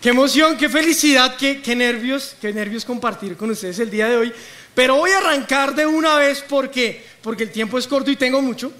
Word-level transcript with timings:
Qué 0.00 0.08
emoción, 0.08 0.56
qué 0.56 0.70
felicidad, 0.70 1.36
qué, 1.36 1.60
qué, 1.60 1.76
nervios, 1.76 2.34
qué 2.40 2.54
nervios 2.54 2.86
compartir 2.86 3.36
con 3.36 3.50
ustedes 3.50 3.78
el 3.80 3.90
día 3.90 4.08
de 4.08 4.16
hoy. 4.16 4.32
Pero 4.74 4.96
voy 4.96 5.10
a 5.10 5.18
arrancar 5.18 5.74
de 5.74 5.84
una 5.84 6.16
vez 6.16 6.42
porque, 6.48 7.04
porque 7.20 7.42
el 7.42 7.50
tiempo 7.50 7.78
es 7.78 7.86
corto 7.86 8.10
y 8.10 8.16
tengo 8.16 8.40
mucho. 8.40 8.72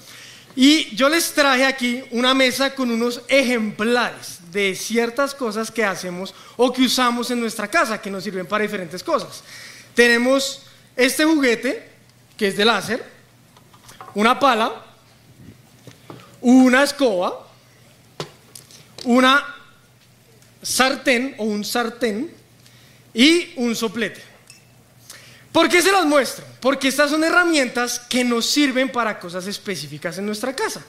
Y 0.56 0.96
yo 0.96 1.10
les 1.10 1.32
traje 1.34 1.66
aquí 1.66 2.02
una 2.12 2.32
mesa 2.32 2.74
con 2.74 2.90
unos 2.90 3.20
ejemplares 3.28 4.38
de 4.50 4.74
ciertas 4.74 5.34
cosas 5.34 5.70
que 5.70 5.84
hacemos 5.84 6.34
o 6.56 6.72
que 6.72 6.84
usamos 6.84 7.30
en 7.30 7.40
nuestra 7.40 7.68
casa, 7.68 8.00
que 8.00 8.10
nos 8.10 8.24
sirven 8.24 8.46
para 8.46 8.62
diferentes 8.62 9.02
cosas. 9.02 9.44
Tenemos 9.94 10.62
este 10.96 11.26
juguete, 11.26 11.86
que 12.34 12.48
es 12.48 12.56
de 12.56 12.64
láser, 12.64 13.04
una 14.14 14.40
pala, 14.40 14.72
una 16.40 16.82
escoba, 16.82 17.46
una 19.04 19.59
sartén 20.62 21.34
o 21.38 21.44
un 21.44 21.64
sartén 21.64 22.30
y 23.14 23.52
un 23.56 23.74
soplete. 23.74 24.22
¿Por 25.52 25.68
qué 25.68 25.82
se 25.82 25.90
las 25.90 26.06
muestro? 26.06 26.44
Porque 26.60 26.88
estas 26.88 27.10
son 27.10 27.24
herramientas 27.24 27.98
que 27.98 28.22
nos 28.22 28.46
sirven 28.46 28.90
para 28.90 29.18
cosas 29.18 29.46
específicas 29.46 30.16
en 30.18 30.26
nuestra 30.26 30.54
casa. 30.54 30.84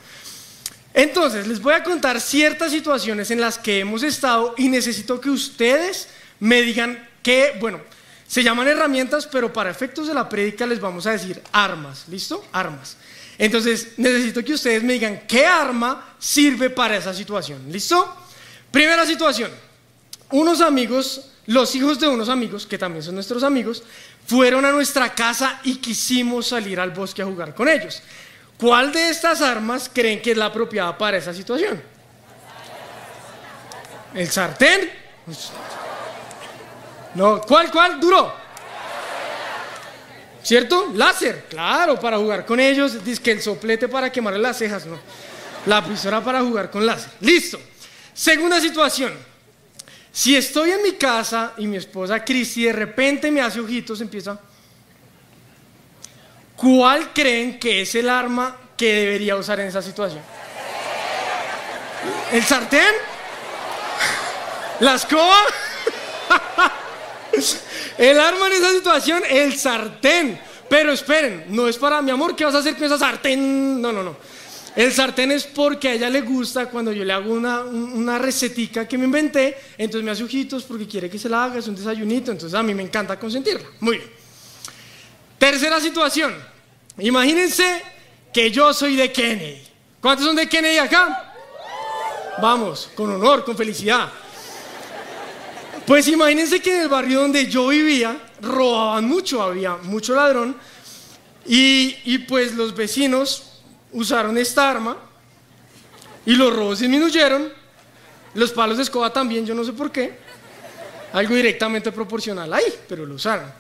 Entonces, 0.94 1.47
les 1.47 1.61
voy 1.61 1.73
a 1.73 1.84
contar 1.84 2.20
ciertas 2.21 2.71
situaciones 2.71 3.31
en 3.31 3.41
las 3.41 3.57
que 3.57 3.80
hemos 3.80 4.03
estado 4.03 4.53
y 4.57 4.67
necesito 4.67 5.20
que 5.20 5.30
ustedes 5.30 6.09
me 6.39 6.61
digan 6.61 7.09
qué, 7.23 7.58
bueno, 7.59 7.81
se 8.27 8.44
llaman 8.44 8.67
herramientas, 8.67 9.25
pero 9.25 9.52
para 9.52 9.72
efectos 9.72 10.08
de 10.08 10.13
la 10.13 10.30
prédica 10.30 10.67
les 10.67 10.80
vamos 10.80 11.08
a 11.08 11.11
decir 11.11 11.41
armas, 11.52 12.05
¿listo? 12.08 12.45
Armas. 12.52 12.97
Entonces, 13.38 13.94
necesito 13.97 14.44
que 14.44 14.53
ustedes 14.53 14.83
me 14.83 14.94
digan 14.94 15.23
qué 15.27 15.45
arma 15.45 16.16
sirve 16.19 16.69
para 16.69 16.97
esa 16.97 17.13
situación, 17.13 17.72
¿listo? 17.72 18.20
Primera 18.71 19.05
situación, 19.05 19.52
unos 20.31 20.61
amigos, 20.61 21.30
los 21.45 21.75
hijos 21.75 21.99
de 21.99 22.07
unos 22.07 22.30
amigos, 22.30 22.66
que 22.66 22.77
también 22.77 23.03
son 23.03 23.16
nuestros 23.16 23.44
amigos, 23.44 23.84
fueron 24.25 24.64
a 24.66 24.72
nuestra 24.72 25.14
casa 25.14 25.59
y 25.64 25.75
quisimos 25.75 26.47
salir 26.47 26.80
al 26.80 26.92
bosque 26.92 27.22
a 27.22 27.25
jugar 27.25 27.53
con 27.53 27.67
ellos. 27.67 28.02
¿Cuál 28.58 28.92
de 28.94 29.09
estas 29.09 29.42
armas 29.42 29.89
creen 29.94 30.22
que 30.22 30.31
es 30.31 30.38
la 30.38 30.45
apropiada 30.45 30.97
para 30.97 31.17
esa 31.17 31.33
situación? 31.33 31.81
¿El 34.14 34.30
sartén? 34.30 34.92
No, 37.16 37.42
¿cuál, 37.42 37.72
cuál? 37.72 37.99
Duro. 37.99 38.33
¿Cierto? 40.44 40.92
Láser, 40.95 41.45
claro, 41.49 41.99
para 41.99 42.17
jugar 42.17 42.45
con 42.45 42.59
ellos. 42.59 43.03
Dice 43.03 43.22
que 43.22 43.31
el 43.31 43.42
soplete 43.42 43.88
para 43.88 44.11
quemarle 44.11 44.39
las 44.39 44.58
cejas, 44.58 44.86
no. 44.86 44.97
La 45.66 45.83
pistola 45.83 46.23
para 46.23 46.42
jugar 46.42 46.72
con 46.72 46.86
láser. 46.86 47.11
Listo. 47.19 47.59
Segunda 48.14 48.59
situación. 48.59 49.14
Si 50.12 50.36
estoy 50.36 50.72
en 50.72 50.84
mi 50.84 50.94
casa 50.94 51.54
y 51.58 51.67
mi 51.67 51.78
esposa 51.78 52.23
Cristi 52.23 52.66
de 52.66 52.73
repente 52.73 53.31
me 53.31 53.42
hace 53.42 53.59
ojitos, 53.59 54.02
empieza. 54.02 54.40
¿Cuál 56.56 57.14
creen 57.14 57.58
que 57.59 57.82
es 57.82 57.95
el 57.95 58.09
arma 58.09 58.56
que 58.78 58.94
debería 58.94 59.36
usar 59.36 59.59
en 59.62 59.67
esa 59.67 59.82
situación? 59.82 60.22
¿El 62.32 62.44
sartén? 62.44 62.94
¿La 64.82 64.95
escoba? 64.95 65.38
El 67.98 68.20
arma 68.20 68.48
en 68.48 68.54
esa 68.54 68.72
situación, 68.72 69.23
el 69.30 69.58
sartén. 69.58 70.39
Pero 70.70 70.92
esperen, 70.92 71.45
no 71.50 71.67
es 71.67 71.78
para 71.78 72.02
mi 72.02 72.12
amor, 72.12 72.36
¿qué 72.36 72.45
vas 72.45 72.56
a 72.56 72.59
hacer 72.59 72.76
con 72.76 72.86
esa 72.86 72.98
sartén? 72.98 73.82
No, 73.82 73.92
no, 73.92 74.04
no. 74.04 74.16
El 74.75 74.94
sartén 74.94 75.31
es 75.31 75.44
porque 75.44 75.89
a 75.89 75.94
ella 75.94 76.09
le 76.09 76.22
gusta 76.22 76.67
cuando 76.67 76.94
yo 76.94 77.03
le 77.03 77.11
hago 77.11 77.33
una, 77.33 77.61
una 77.61 78.17
recetica 78.17 78.88
que 78.88 78.97
me 78.97 79.03
inventé, 79.05 79.58
entonces 79.77 80.05
me 80.05 80.11
hace 80.11 80.23
ojitos 80.23 80.64
porque 80.64 80.88
quiere 80.88 81.09
que 81.09 81.19
se 81.19 81.27
la 81.27 81.44
haga, 81.44 81.59
es 81.59 81.67
un 81.67 81.75
desayunito, 81.75 82.31
entonces 82.31 82.58
a 82.58 82.64
mí 82.64 82.73
me 82.73 82.83
encanta 82.83 83.19
consentirla. 83.19 83.67
Muy 83.81 83.97
bien. 83.97 84.09
Tercera 85.38 85.80
situación. 85.81 86.33
Imagínense 86.99 87.81
que 88.33 88.49
yo 88.49 88.73
soy 88.73 88.95
de 88.95 89.11
Kennedy. 89.11 89.61
¿Cuántos 89.99 90.26
son 90.26 90.36
de 90.37 90.48
Kennedy 90.48 90.77
acá? 90.77 91.33
Vamos, 92.42 92.89
con 92.95 93.11
honor, 93.11 93.43
con 93.43 93.58
felicidad. 93.58 94.09
Pues 95.86 96.08
imagínense 96.08 96.61
que 96.61 96.76
en 96.76 96.82
el 96.83 96.88
barrio 96.88 97.21
donde 97.21 97.48
yo 97.48 97.67
vivía 97.67 98.17
robaban 98.42 99.05
mucho, 99.05 99.42
había 99.42 99.76
mucho 99.77 100.15
ladrón 100.15 100.55
y, 101.45 101.98
y 102.05 102.20
pues 102.20 102.53
los 102.53 102.73
vecinos 102.73 103.51
usaron 103.93 104.37
esta 104.37 104.69
arma 104.69 104.97
y 106.25 106.35
los 106.35 106.55
robos 106.55 106.79
disminuyeron, 106.79 107.52
los 108.33 108.52
palos 108.52 108.77
de 108.77 108.83
escoba 108.83 109.11
también, 109.11 109.45
yo 109.45 109.53
no 109.53 109.63
sé 109.63 109.73
por 109.73 109.91
qué, 109.91 110.17
algo 111.13 111.35
directamente 111.35 111.91
proporcional 111.91 112.52
ahí, 112.53 112.73
pero 112.87 113.05
lo 113.05 113.15
usaron. 113.15 113.52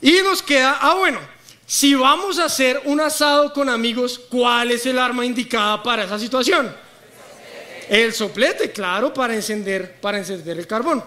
Y 0.00 0.12
nos 0.22 0.42
queda, 0.42 0.78
ah 0.80 0.94
bueno, 0.94 1.20
si 1.66 1.94
vamos 1.94 2.38
a 2.38 2.46
hacer 2.46 2.82
un 2.84 3.00
asado 3.00 3.52
con 3.52 3.68
amigos, 3.68 4.20
¿cuál 4.30 4.70
es 4.70 4.84
el 4.86 4.98
arma 4.98 5.24
indicada 5.24 5.82
para 5.82 6.04
esa 6.04 6.18
situación? 6.18 6.74
El 7.88 8.12
soplete, 8.12 8.72
claro, 8.72 9.12
para 9.12 9.34
encender, 9.34 10.00
para 10.00 10.18
encender 10.18 10.58
el 10.58 10.66
carbón. 10.66 11.02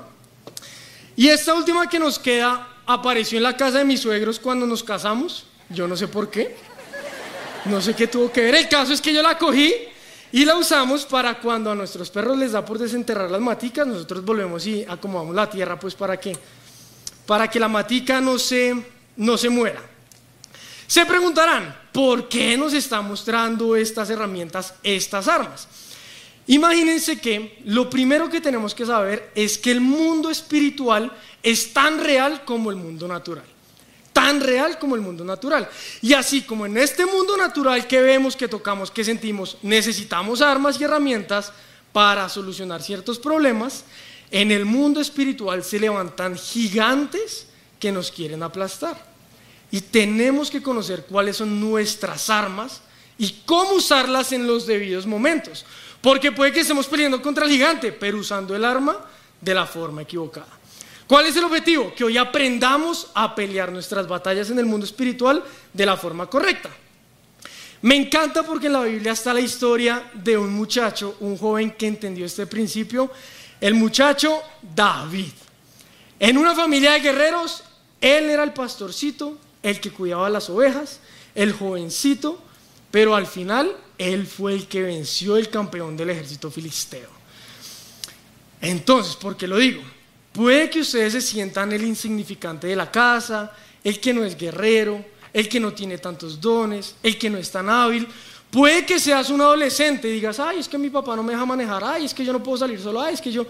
Y 1.16 1.30
esta 1.30 1.54
última 1.54 1.90
que 1.90 2.00
nos 2.00 2.20
queda 2.20 2.68
apareció 2.86 3.38
en 3.38 3.44
la 3.44 3.58
casa 3.58 3.80
de 3.80 3.86
mis 3.86 4.02
suegros 4.02 4.40
cuando 4.40 4.66
nos 4.66 4.84
casamos, 4.84 5.46
yo 5.70 5.88
no 5.88 5.96
sé 5.98 6.08
por 6.08 6.30
qué. 6.30 6.56
No 7.66 7.82
sé 7.82 7.96
qué 7.96 8.08
tuvo 8.08 8.32
que 8.32 8.42
ver. 8.42 8.56
El 8.56 8.70
caso 8.70 8.94
es 8.94 9.02
que 9.02 9.14
yo 9.14 9.24
la 9.24 9.38
cogí 9.38 9.74
y 10.32 10.46
la 10.46 10.56
usamos 10.56 11.06
para 11.06 11.40
cuando 11.40 11.72
a 11.72 11.76
nuestros 11.76 12.12
perros 12.12 12.38
les 12.38 12.52
da 12.52 12.64
por 12.64 12.78
desenterrar 12.78 13.32
las 13.32 13.42
maticas, 13.42 13.88
nosotros 13.88 14.24
volvemos 14.24 14.66
y 14.68 14.86
acomodamos 14.88 15.34
la 15.34 15.50
tierra 15.50 15.80
pues 15.80 15.96
para 15.96 16.20
que, 16.20 16.38
para 17.26 17.48
que 17.48 17.60
la 17.60 17.68
matica 17.68 18.22
no 18.22 18.38
se, 18.38 18.76
no 19.18 19.38
se 19.38 19.50
muera. 19.50 19.82
Se 20.88 21.06
preguntarán, 21.08 21.76
¿por 21.92 22.30
qué 22.30 22.56
nos 22.56 22.74
está 22.74 23.02
mostrando 23.02 23.76
estas 23.76 24.10
herramientas, 24.12 24.76
estas 24.84 25.28
armas? 25.28 25.68
Imagínense 26.48 27.20
que 27.20 27.60
lo 27.66 27.90
primero 27.90 28.30
que 28.30 28.42
tenemos 28.42 28.76
que 28.76 28.86
saber 28.86 29.32
es 29.34 29.58
que 29.58 29.72
el 29.72 29.82
mundo 29.82 30.30
espiritual 30.30 31.12
es 31.42 31.74
tan 31.74 32.04
real 32.04 32.46
como 32.46 32.70
el 32.70 32.76
mundo 32.76 33.08
natural 33.08 33.55
tan 34.26 34.42
real 34.42 34.80
como 34.80 34.96
el 34.96 35.02
mundo 35.02 35.24
natural. 35.24 35.70
Y 36.02 36.14
así 36.14 36.42
como 36.42 36.66
en 36.66 36.80
este 36.80 37.06
mundo 37.06 37.38
natural 37.38 37.86
que 37.86 38.02
vemos, 38.02 38.36
que 38.36 38.48
tocamos, 38.48 38.90
que 38.90 39.04
sentimos, 39.04 39.60
necesitamos 39.62 40.42
armas 40.42 40.82
y 40.82 40.84
herramientas 40.84 41.54
para 41.94 42.28
solucionar 42.28 42.82
ciertos 42.82 43.20
problemas, 43.20 43.84
en 44.32 44.50
el 44.50 44.66
mundo 44.66 45.00
espiritual 45.00 45.64
se 45.64 45.80
levantan 45.80 46.36
gigantes 46.40 47.46
que 47.80 47.92
nos 47.92 48.10
quieren 48.10 48.42
aplastar. 48.42 48.98
Y 49.70 49.82
tenemos 49.82 50.50
que 50.50 50.64
conocer 50.64 51.06
cuáles 51.06 51.38
son 51.38 51.60
nuestras 51.60 52.32
armas 52.32 52.82
y 53.20 53.44
cómo 53.46 53.74
usarlas 53.74 54.32
en 54.32 54.48
los 54.48 54.66
debidos 54.66 55.06
momentos. 55.06 55.68
Porque 56.02 56.32
puede 56.32 56.52
que 56.52 56.62
estemos 56.62 56.88
peleando 56.88 57.22
contra 57.22 57.46
el 57.46 57.52
gigante, 57.52 57.92
pero 57.92 58.18
usando 58.18 58.56
el 58.56 58.66
arma 58.66 59.06
de 59.40 59.54
la 59.54 59.68
forma 59.68 60.02
equivocada. 60.02 60.65
¿Cuál 61.08 61.28
es 61.28 61.36
el 61.36 61.44
objetivo? 61.44 61.94
Que 61.94 62.04
hoy 62.04 62.18
aprendamos 62.18 63.12
a 63.14 63.36
pelear 63.36 63.72
nuestras 63.72 64.08
batallas 64.08 64.50
en 64.50 64.58
el 64.58 64.66
mundo 64.66 64.86
espiritual 64.86 65.44
de 65.72 65.86
la 65.86 65.98
forma 65.98 66.28
correcta. 66.28 66.70
Me 67.84 67.96
encanta 67.96 68.42
porque 68.42 68.66
en 68.68 68.74
la 68.74 68.82
Biblia 68.82 69.12
está 69.12 69.32
la 69.32 69.42
historia 69.42 70.10
de 70.14 70.36
un 70.36 70.52
muchacho, 70.52 71.18
un 71.20 71.38
joven 71.38 71.72
que 71.72 71.86
entendió 71.86 72.26
este 72.26 72.48
principio, 72.48 73.12
el 73.62 73.76
muchacho 73.76 74.42
David. 74.62 75.32
En 76.20 76.38
una 76.40 76.56
familia 76.56 76.94
de 76.94 77.02
guerreros, 77.02 77.64
él 78.02 78.30
era 78.30 78.44
el 78.44 78.54
pastorcito, 78.54 79.38
el 79.62 79.80
que 79.80 79.92
cuidaba 79.92 80.30
las 80.30 80.50
ovejas, 80.50 81.00
el 81.36 81.54
jovencito, 81.54 82.42
pero 82.90 83.16
al 83.16 83.28
final 83.28 83.72
él 84.00 84.26
fue 84.26 84.54
el 84.54 84.68
que 84.68 84.82
venció 84.82 85.38
el 85.38 85.50
campeón 85.50 85.96
del 85.96 86.10
ejército 86.10 86.50
filisteo. 86.50 87.10
Entonces, 88.62 89.16
¿por 89.16 89.38
qué 89.38 89.48
lo 89.48 89.58
digo? 89.58 89.84
Puede 90.36 90.70
que 90.70 90.82
ustedes 90.82 91.14
se 91.14 91.22
sientan 91.22 91.72
el 91.72 91.86
insignificante 91.86 92.68
de 92.68 92.76
la 92.76 92.92
casa, 92.92 93.54
el 93.82 94.02
que 94.02 94.14
no 94.14 94.26
es 94.26 94.38
guerrero, 94.38 95.04
el 95.32 95.48
que 95.48 95.62
no 95.62 95.72
tiene 95.72 95.98
tantos 95.98 96.42
dones, 96.42 96.96
el 97.02 97.18
que 97.18 97.30
no 97.30 97.38
es 97.38 97.50
tan 97.50 97.70
hábil. 97.70 98.06
Puede 98.52 98.86
que 98.86 99.00
seas 99.00 99.30
un 99.30 99.40
adolescente 99.40 100.10
y 100.10 100.14
digas, 100.14 100.38
ay, 100.42 100.60
es 100.60 100.68
que 100.68 100.78
mi 100.78 100.90
papá 100.90 101.16
no 101.16 101.24
me 101.24 101.32
deja 101.32 101.46
manejar, 101.46 101.84
ay, 101.86 102.04
es 102.06 102.14
que 102.14 102.26
yo 102.26 102.34
no 102.34 102.44
puedo 102.44 102.58
salir 102.58 102.82
solo, 102.82 103.02
ay, 103.02 103.14
es 103.14 103.22
que 103.22 103.32
yo... 103.32 103.46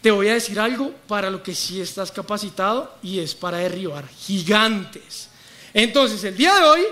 Te 0.00 0.10
voy 0.10 0.28
a 0.28 0.34
decir 0.34 0.60
algo 0.60 0.92
para 1.08 1.30
lo 1.30 1.42
que 1.42 1.54
sí 1.54 1.80
estás 1.80 2.12
capacitado 2.12 2.94
y 3.02 3.20
es 3.20 3.34
para 3.34 3.56
derribar 3.56 4.06
gigantes. 4.06 5.30
Entonces, 5.72 6.22
el 6.24 6.36
día 6.36 6.54
de 6.56 6.62
hoy 6.62 6.82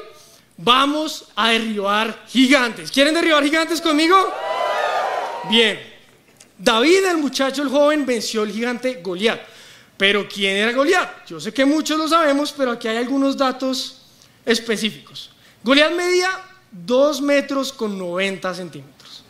vamos 0.57 1.27
a 1.37 1.51
derribar 1.51 2.25
gigantes. 2.27 2.91
¿Quieren 2.91 3.13
derribar 3.13 3.45
gigantes 3.45 3.83
conmigo? 3.83 4.17
Bien. 5.51 5.92
David, 6.63 7.05
el 7.07 7.19
muchacho, 7.19 7.61
el 7.63 7.69
joven, 7.69 8.07
venció 8.07 8.43
al 8.43 8.53
gigante 8.53 9.01
Goliat. 9.03 9.41
Pero 9.97 10.29
¿quién 10.29 10.57
era 10.57 10.73
Goliat? 10.73 11.27
Yo 11.27 11.41
sé 11.41 11.53
que 11.53 11.65
muchos 11.65 11.99
lo 11.99 12.07
sabemos, 12.07 12.53
pero 12.53 12.71
aquí 12.71 12.87
hay 12.87 12.99
algunos 12.99 13.37
datos 13.37 14.03
específicos. 14.47 15.31
Goliat 15.65 15.93
medía 15.93 16.31
2 16.71 17.21
metros 17.21 17.73
con 17.73 17.99
90 17.99 18.55
centímetros. 18.55 19.25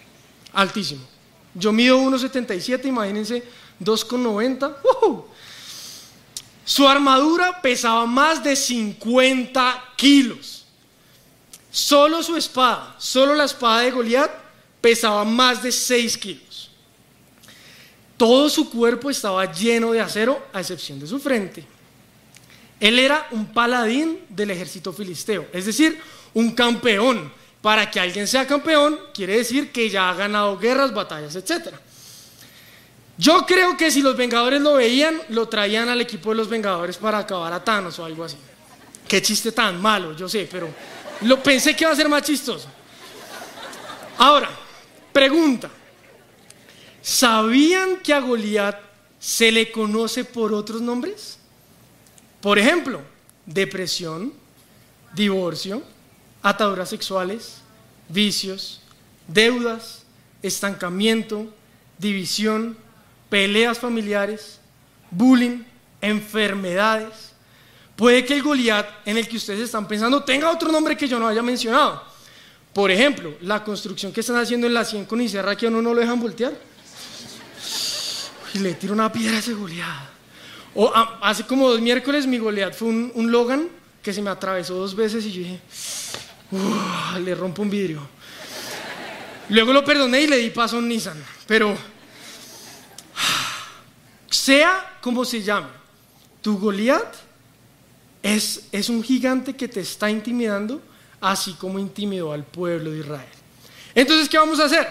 Altísimo. 0.52 1.06
Yo 1.54 1.72
mido 1.72 1.98
1,77, 1.98 2.84
imagínense 2.86 3.42
2,90. 3.80 5.24
Su 6.66 6.86
armadura 6.86 7.62
pesaba 7.62 8.04
más 8.04 8.44
de 8.44 8.54
50 8.54 9.84
kilos. 9.96 10.66
Solo 11.70 12.22
su 12.22 12.36
espada, 12.36 12.94
solo 12.98 13.34
la 13.34 13.44
espada 13.44 13.80
de 13.80 13.90
Goliat 13.90 14.30
pesaba 14.82 15.24
más 15.24 15.62
de 15.62 15.72
6 15.72 16.18
kilos. 16.18 16.51
Todo 18.22 18.48
su 18.48 18.70
cuerpo 18.70 19.10
estaba 19.10 19.50
lleno 19.50 19.90
de 19.90 20.00
acero, 20.00 20.46
a 20.52 20.60
excepción 20.60 21.00
de 21.00 21.08
su 21.08 21.18
frente. 21.18 21.66
Él 22.78 23.00
era 23.00 23.26
un 23.32 23.52
paladín 23.52 24.20
del 24.28 24.52
ejército 24.52 24.92
filisteo, 24.92 25.48
es 25.52 25.66
decir, 25.66 26.00
un 26.32 26.52
campeón. 26.52 27.32
Para 27.60 27.90
que 27.90 27.98
alguien 27.98 28.28
sea 28.28 28.46
campeón, 28.46 28.96
quiere 29.12 29.38
decir 29.38 29.72
que 29.72 29.90
ya 29.90 30.08
ha 30.08 30.14
ganado 30.14 30.56
guerras, 30.56 30.94
batallas, 30.94 31.34
etc. 31.34 31.74
Yo 33.18 33.44
creo 33.44 33.76
que 33.76 33.90
si 33.90 34.02
los 34.02 34.16
Vengadores 34.16 34.60
lo 34.60 34.74
veían, 34.74 35.20
lo 35.30 35.48
traían 35.48 35.88
al 35.88 36.00
equipo 36.00 36.30
de 36.30 36.36
los 36.36 36.48
Vengadores 36.48 36.98
para 36.98 37.18
acabar 37.18 37.52
a 37.52 37.64
Thanos 37.64 37.98
o 37.98 38.04
algo 38.04 38.22
así. 38.22 38.36
Qué 39.08 39.20
chiste 39.20 39.50
tan 39.50 39.82
malo, 39.82 40.16
yo 40.16 40.28
sé, 40.28 40.48
pero 40.48 40.68
lo 41.22 41.42
pensé 41.42 41.74
que 41.74 41.82
iba 41.82 41.92
a 41.92 41.96
ser 41.96 42.08
más 42.08 42.22
chistoso. 42.22 42.68
Ahora, 44.18 44.48
pregunta. 45.12 45.81
¿Sabían 47.02 47.98
que 47.98 48.14
a 48.14 48.20
Goliat 48.20 48.78
se 49.18 49.50
le 49.50 49.72
conoce 49.72 50.24
por 50.24 50.54
otros 50.54 50.80
nombres? 50.80 51.38
Por 52.40 52.58
ejemplo, 52.58 53.02
depresión, 53.44 54.32
divorcio, 55.12 55.82
ataduras 56.42 56.88
sexuales, 56.88 57.58
vicios, 58.08 58.80
deudas, 59.26 60.04
estancamiento, 60.42 61.52
división, 61.98 62.76
peleas 63.28 63.78
familiares, 63.78 64.60
bullying, 65.10 65.64
enfermedades. 66.00 67.32
Puede 67.96 68.24
que 68.24 68.34
el 68.34 68.42
Goliat 68.42 68.88
en 69.06 69.16
el 69.18 69.28
que 69.28 69.36
ustedes 69.36 69.60
están 69.60 69.86
pensando 69.88 70.22
tenga 70.24 70.50
otro 70.50 70.70
nombre 70.70 70.96
que 70.96 71.08
yo 71.08 71.18
no 71.18 71.26
haya 71.26 71.42
mencionado. 71.42 72.02
Por 72.72 72.90
ejemplo, 72.90 73.34
la 73.42 73.62
construcción 73.62 74.12
que 74.12 74.20
están 74.20 74.36
haciendo 74.36 74.66
en 74.66 74.74
la 74.74 74.84
100 74.84 75.04
con 75.04 75.20
Iserra 75.20 75.56
que 75.56 75.66
a 75.66 75.68
uno 75.68 75.82
no 75.82 75.94
lo 75.94 76.00
dejan 76.00 76.20
voltear. 76.20 76.52
Y 78.54 78.58
le 78.58 78.74
tiro 78.74 78.92
una 78.92 79.10
piedra 79.10 79.36
a 79.36 79.40
ese 79.40 79.54
Goliat. 79.54 80.10
O 80.74 80.90
ah, 80.94 81.18
hace 81.22 81.44
como 81.44 81.68
dos 81.68 81.80
miércoles 81.80 82.26
mi 82.26 82.38
Goliat 82.38 82.74
fue 82.74 82.88
un, 82.88 83.30
Logan 83.30 83.68
que 84.02 84.12
se 84.12 84.22
me 84.22 84.30
atravesó 84.30 84.74
dos 84.74 84.94
veces 84.94 85.24
y 85.26 85.32
yo 85.32 85.38
dije, 85.40 85.60
le 87.20 87.34
rompo 87.34 87.62
un 87.62 87.70
vidrio. 87.70 88.06
Luego 89.48 89.72
lo 89.72 89.84
perdoné 89.84 90.22
y 90.22 90.26
le 90.26 90.38
di 90.38 90.50
paso 90.50 90.76
a 90.76 90.78
un 90.78 90.88
Nissan. 90.88 91.22
Pero, 91.46 91.76
sea 94.30 94.98
como 95.00 95.24
se 95.24 95.42
llame, 95.42 95.68
tu 96.40 96.58
Goliat 96.58 97.14
es, 98.22 98.68
es 98.72 98.88
un 98.88 99.02
gigante 99.02 99.54
que 99.54 99.68
te 99.68 99.80
está 99.80 100.10
intimidando, 100.10 100.80
así 101.20 101.52
como 101.54 101.78
intimidó 101.78 102.32
al 102.32 102.44
pueblo 102.44 102.90
de 102.90 102.98
Israel. 103.00 103.28
Entonces, 103.94 104.28
¿qué 104.28 104.38
vamos 104.38 104.58
a 104.58 104.64
hacer? 104.64 104.88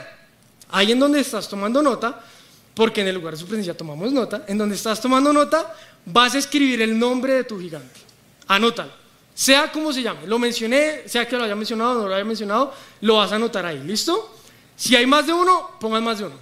Ahí 0.69 0.91
en 0.91 0.99
donde 0.99 1.19
estás 1.19 1.49
tomando 1.49 1.81
nota, 1.81 2.23
porque 2.73 3.01
en 3.01 3.07
el 3.07 3.15
lugar 3.15 3.33
de 3.33 3.39
su 3.39 3.45
presencia 3.45 3.75
tomamos 3.75 4.11
nota, 4.11 4.45
en 4.47 4.57
donde 4.57 4.75
estás 4.75 5.01
tomando 5.01 5.33
nota, 5.33 5.75
vas 6.05 6.35
a 6.35 6.37
escribir 6.37 6.81
el 6.81 6.97
nombre 6.97 7.33
de 7.33 7.43
tu 7.43 7.59
gigante. 7.59 7.99
Anótalo. 8.47 8.91
Sea 9.33 9.71
como 9.71 9.91
se 9.93 10.01
llame. 10.01 10.27
Lo 10.27 10.37
mencioné, 10.39 11.07
sea 11.07 11.27
que 11.27 11.37
lo 11.37 11.43
haya 11.43 11.55
mencionado 11.55 11.91
o 11.91 12.03
no 12.03 12.07
lo 12.07 12.15
haya 12.15 12.25
mencionado, 12.25 12.73
lo 13.01 13.15
vas 13.17 13.31
a 13.31 13.35
anotar 13.35 13.65
ahí. 13.65 13.81
¿Listo? 13.83 14.37
Si 14.75 14.95
hay 14.95 15.05
más 15.05 15.27
de 15.27 15.33
uno, 15.33 15.71
pongan 15.79 16.03
más 16.03 16.19
de 16.19 16.25
uno. 16.25 16.35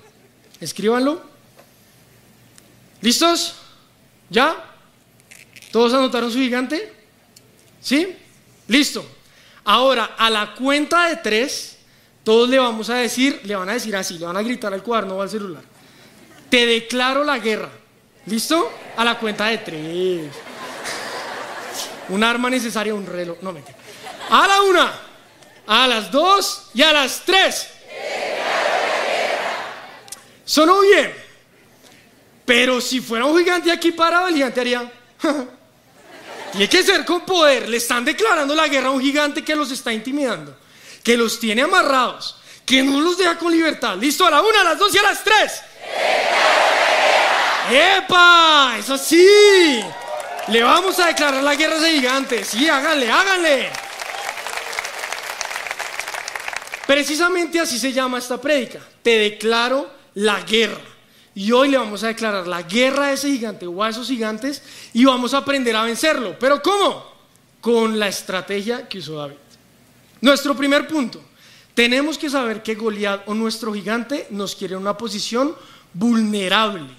Escríbanlo. 0.59 1.21
¿Listos? 3.01 3.55
¿Ya? 4.29 4.55
¿Todos 5.71 5.93
anotaron 5.93 6.31
su 6.31 6.39
gigante? 6.39 6.93
¿Sí? 7.81 8.15
Listo. 8.67 9.05
Ahora, 9.63 10.15
a 10.17 10.29
la 10.29 10.55
cuenta 10.55 11.09
de 11.09 11.17
tres, 11.17 11.77
todos 12.23 12.49
le 12.49 12.59
vamos 12.59 12.89
a 12.89 12.95
decir, 12.95 13.41
le 13.43 13.55
van 13.55 13.69
a 13.69 13.73
decir 13.73 13.95
así, 13.95 14.17
le 14.17 14.25
van 14.25 14.37
a 14.37 14.41
gritar 14.41 14.73
al 14.73 14.83
cuaderno 14.83 15.15
o 15.15 15.21
al 15.21 15.29
celular. 15.29 15.63
Te 16.49 16.65
declaro 16.65 17.23
la 17.23 17.39
guerra. 17.39 17.69
¿Listo? 18.25 18.71
A 18.97 19.03
la 19.03 19.17
cuenta 19.17 19.47
de 19.47 19.57
tres. 19.59 20.31
Un 22.09 22.23
arma 22.23 22.49
necesaria, 22.49 22.93
un 22.93 23.05
reloj. 23.05 23.37
No, 23.41 23.51
me 23.51 23.63
A 24.29 24.47
la 24.47 24.61
una, 24.61 24.93
a 25.67 25.87
las 25.87 26.11
dos 26.11 26.69
y 26.73 26.81
a 26.81 26.91
las 26.91 27.21
tres. 27.25 27.67
Sonó 30.43 30.81
bien. 30.81 31.13
Pero 32.45 32.81
si 32.81 32.99
fuera 32.99 33.25
un 33.25 33.37
gigante 33.37 33.71
aquí 33.71 33.91
parado, 33.91 34.27
el 34.27 34.33
gigante 34.33 34.59
haría. 34.59 34.91
Tiene 36.51 36.67
que 36.67 36.83
ser 36.83 37.05
con 37.05 37.21
poder. 37.21 37.69
Le 37.69 37.77
están 37.77 38.03
declarando 38.03 38.55
la 38.55 38.67
guerra 38.67 38.87
a 38.87 38.91
un 38.91 39.01
gigante 39.01 39.43
que 39.43 39.55
los 39.55 39.71
está 39.71 39.93
intimidando, 39.93 40.57
que 41.03 41.15
los 41.15 41.39
tiene 41.39 41.61
amarrados, 41.61 42.37
que 42.65 42.81
no 42.81 42.99
los 43.01 43.17
deja 43.19 43.37
con 43.37 43.51
libertad. 43.51 43.97
Listo, 43.97 44.25
a 44.25 44.31
la 44.31 44.41
una, 44.41 44.61
a 44.61 44.63
las 44.63 44.79
dos 44.79 44.93
y 44.95 44.97
a 44.97 45.03
las 45.03 45.23
tres. 45.23 45.61
¡Epa! 47.71 48.75
¡Eso 48.79 48.97
sí! 48.97 49.81
Le 50.47 50.63
vamos 50.63 50.97
a 50.99 51.07
declarar 51.07 51.43
la 51.43 51.55
guerra 51.55 51.75
a 51.75 51.77
ese 51.77 51.91
gigante. 51.91 52.43
Sí, 52.43 52.67
háganle, 52.67 53.11
háganle. 53.11 53.69
Precisamente 56.87 57.59
así 57.59 57.77
se 57.77 57.93
llama 57.93 58.17
esta 58.17 58.41
prédica. 58.41 58.79
Te 59.03 59.17
declaro 59.17 59.87
la 60.15 60.41
guerra. 60.41 60.81
Y 61.35 61.51
hoy 61.51 61.69
le 61.69 61.77
vamos 61.77 62.03
a 62.03 62.07
declarar 62.07 62.47
la 62.47 62.63
guerra 62.63 63.05
a 63.05 63.13
ese 63.13 63.29
gigante 63.29 63.67
o 63.67 63.83
a 63.83 63.89
esos 63.89 64.07
gigantes 64.07 64.63
y 64.91 65.05
vamos 65.05 65.35
a 65.35 65.37
aprender 65.37 65.75
a 65.75 65.83
vencerlo. 65.83 66.35
¿Pero 66.39 66.63
cómo? 66.63 67.05
Con 67.61 67.99
la 67.99 68.07
estrategia 68.07 68.89
que 68.89 68.97
usó 68.97 69.17
David. 69.17 69.35
Nuestro 70.21 70.55
primer 70.55 70.87
punto. 70.87 71.21
Tenemos 71.75 72.17
que 72.17 72.29
saber 72.29 72.63
que 72.63 72.75
Goliat 72.75 73.21
o 73.27 73.35
nuestro 73.35 73.71
gigante 73.71 74.25
nos 74.31 74.55
quiere 74.55 74.73
en 74.73 74.81
una 74.81 74.97
posición 74.97 75.55
vulnerable. 75.93 76.89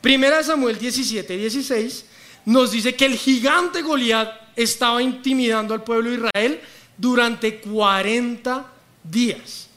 Primera 0.00 0.42
Samuel 0.42 0.78
17, 0.78 1.36
16 1.36 2.04
nos 2.46 2.70
dice 2.72 2.94
que 2.94 3.06
el 3.06 3.16
gigante 3.16 3.82
Goliat 3.82 4.30
estaba 4.56 5.02
intimidando 5.02 5.74
al 5.74 5.84
pueblo 5.84 6.10
de 6.10 6.16
Israel 6.16 6.60
durante 6.96 7.60
40 7.60 8.66
días. 9.04 9.68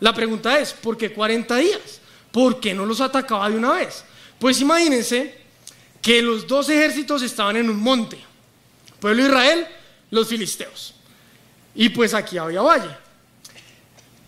La 0.00 0.14
pregunta 0.14 0.58
es, 0.58 0.72
¿por 0.72 0.96
qué 0.96 1.12
40 1.12 1.56
días? 1.56 2.00
¿Por 2.30 2.60
qué 2.60 2.74
no 2.74 2.84
los 2.84 3.00
atacaba 3.00 3.48
de 3.48 3.56
una 3.56 3.72
vez? 3.72 4.04
Pues 4.38 4.60
imagínense 4.60 5.38
que 6.02 6.20
los 6.22 6.46
dos 6.46 6.68
ejércitos 6.68 7.22
estaban 7.22 7.56
en 7.56 7.70
un 7.70 7.78
monte. 7.78 8.18
pueblo 9.00 9.22
de 9.22 9.28
Israel, 9.28 9.66
los 10.10 10.28
filisteos. 10.28 10.94
Y 11.74 11.88
pues 11.90 12.14
aquí 12.14 12.38
había 12.38 12.62
valle. 12.62 13.05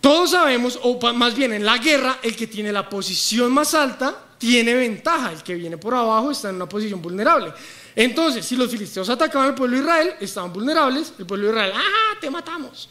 Todos 0.01 0.31
sabemos, 0.31 0.79
o 0.81 1.13
más 1.13 1.35
bien 1.35 1.53
en 1.53 1.65
la 1.65 1.77
guerra, 1.77 2.19
el 2.23 2.35
que 2.35 2.47
tiene 2.47 2.71
la 2.71 2.87
posición 2.87 3.51
más 3.51 3.73
alta 3.73 4.15
tiene 4.37 4.73
ventaja, 4.73 5.33
el 5.33 5.43
que 5.43 5.55
viene 5.55 5.77
por 5.77 5.93
abajo 5.93 6.31
está 6.31 6.49
en 6.49 6.55
una 6.55 6.69
posición 6.69 7.01
vulnerable. 7.01 7.51
Entonces, 7.95 8.45
si 8.45 8.55
los 8.55 8.71
filisteos 8.71 9.09
atacaban 9.09 9.49
al 9.49 9.55
pueblo 9.55 9.75
de 9.75 9.83
Israel, 9.83 10.13
estaban 10.21 10.53
vulnerables, 10.53 11.13
el 11.19 11.25
pueblo 11.25 11.47
de 11.47 11.51
Israel, 11.51 11.73
¡ah, 11.75 12.17
te 12.21 12.29
matamos! 12.29 12.87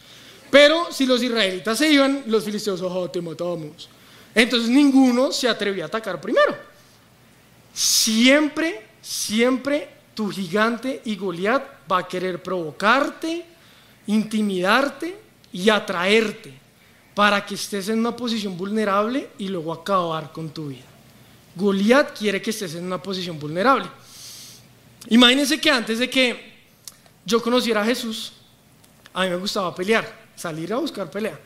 Pero 0.51 0.93
si 0.93 1.07
los 1.07 1.23
israelitas 1.23 1.79
se 1.79 1.91
iban, 1.91 2.25
los 2.27 2.45
filisteos, 2.45 2.83
¡ah, 2.83 3.11
te 3.11 3.23
matamos! 3.23 3.89
Entonces 4.35 4.69
ninguno 4.69 5.33
se 5.33 5.49
atrevía 5.49 5.85
a 5.85 5.87
atacar 5.87 6.21
primero. 6.21 6.55
Siempre, 7.73 8.87
siempre 9.01 9.89
tu 10.13 10.31
gigante 10.31 11.01
y 11.07 11.17
Goliat 11.17 11.91
va 11.91 12.01
a 12.01 12.09
querer 12.09 12.43
provocarte, 12.43 13.47
intimidarte 14.07 15.19
y 15.53 15.71
atraerte 15.71 16.68
para 17.19 17.45
que 17.45 17.57
estés 17.57 17.89
en 17.89 17.99
una 17.99 18.15
posición 18.15 18.57
vulnerable 18.57 19.31
y 19.39 19.49
luego 19.49 19.73
acabar 19.73 20.31
con 20.31 20.51
tu 20.51 20.69
vida. 20.69 20.85
Goliat 21.57 22.17
quiere 22.17 22.41
que 22.41 22.51
estés 22.51 22.77
en 22.77 22.85
una 22.85 23.03
posición 23.03 23.41
vulnerable. 23.41 23.89
Imagínense 25.09 25.61
que 25.61 25.69
antes 25.69 25.99
de 25.99 26.09
que 26.09 26.55
yo 27.27 27.43
conociera 27.43 27.83
a 27.83 27.85
Jesús, 27.85 28.35
a 29.13 29.25
mí 29.25 29.31
me 29.31 29.35
gustaba 29.35 29.75
pelear, 29.75 30.07
salir 30.37 30.73
a 30.73 30.77
buscar 30.77 31.11
pelea. 31.11 31.37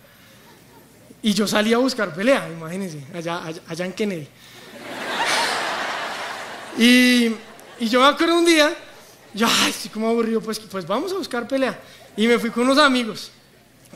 Y 1.23 1.33
yo 1.33 1.49
salía 1.49 1.77
a 1.77 1.79
buscar 1.79 2.15
pelea, 2.15 2.51
imagínense, 2.51 3.07
allá, 3.15 3.43
allá, 3.67 3.87
en 3.87 3.95
Kennedy. 3.95 4.29
Y, 6.77 7.29
y, 7.81 7.89
yo 7.89 8.03
me 8.03 8.09
acuerdo 8.09 8.37
un 8.37 8.45
día, 8.45 8.77
yo, 9.33 9.47
ay, 9.49 9.71
estoy 9.71 9.91
como 9.91 10.11
aburrido, 10.11 10.43
pues, 10.43 10.61
pues 10.61 10.87
vamos 10.87 11.13
a 11.13 11.17
buscar 11.17 11.49
pelea. 11.49 11.81
Y 12.15 12.27
me 12.27 12.39
fui 12.39 12.51
con 12.51 12.65
unos 12.65 12.77
amigos 12.77 13.31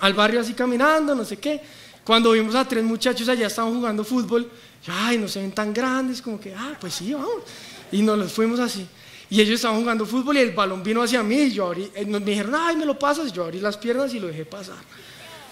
al 0.00 0.14
barrio 0.14 0.40
así 0.40 0.54
caminando, 0.54 1.14
no 1.14 1.24
sé 1.24 1.38
qué. 1.38 1.60
Cuando 2.04 2.32
vimos 2.32 2.54
a 2.54 2.66
tres 2.66 2.84
muchachos 2.84 3.28
allá 3.28 3.46
estaban 3.46 3.74
jugando 3.74 4.04
fútbol, 4.04 4.48
yo, 4.86 4.92
ay, 4.94 5.18
no 5.18 5.26
se 5.26 5.40
ven 5.40 5.52
tan 5.52 5.72
grandes, 5.74 6.22
como 6.22 6.38
que, 6.38 6.54
ah, 6.54 6.76
pues 6.80 6.94
sí, 6.94 7.12
vamos. 7.12 7.42
Y 7.90 8.02
nos 8.02 8.18
los 8.18 8.32
fuimos 8.32 8.60
así. 8.60 8.86
Y 9.28 9.40
ellos 9.40 9.56
estaban 9.56 9.80
jugando 9.80 10.06
fútbol 10.06 10.36
y 10.36 10.40
el 10.40 10.52
balón 10.52 10.82
vino 10.82 11.02
hacia 11.02 11.22
mí 11.22 11.36
y 11.36 11.52
yo 11.52 11.72
eh, 11.72 12.04
me 12.06 12.20
dijeron, 12.20 12.54
ay, 12.54 12.76
me 12.76 12.86
lo 12.86 12.96
pasas. 12.96 13.32
Yo 13.32 13.44
abrí 13.44 13.60
las 13.60 13.76
piernas 13.76 14.14
y 14.14 14.20
lo 14.20 14.28
dejé 14.28 14.44
pasar. 14.44 14.76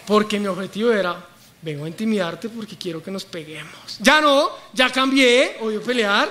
Porque 0.06 0.38
mi 0.38 0.46
objetivo 0.46 0.92
era 0.92 1.28
vengo 1.60 1.86
a 1.86 1.88
intimidarte 1.88 2.50
porque 2.50 2.76
quiero 2.76 3.02
que 3.02 3.10
nos 3.10 3.24
peguemos. 3.24 3.98
Ya 3.98 4.20
no, 4.20 4.50
ya 4.72 4.90
cambié, 4.90 5.56
odio 5.60 5.82
pelear. 5.82 6.28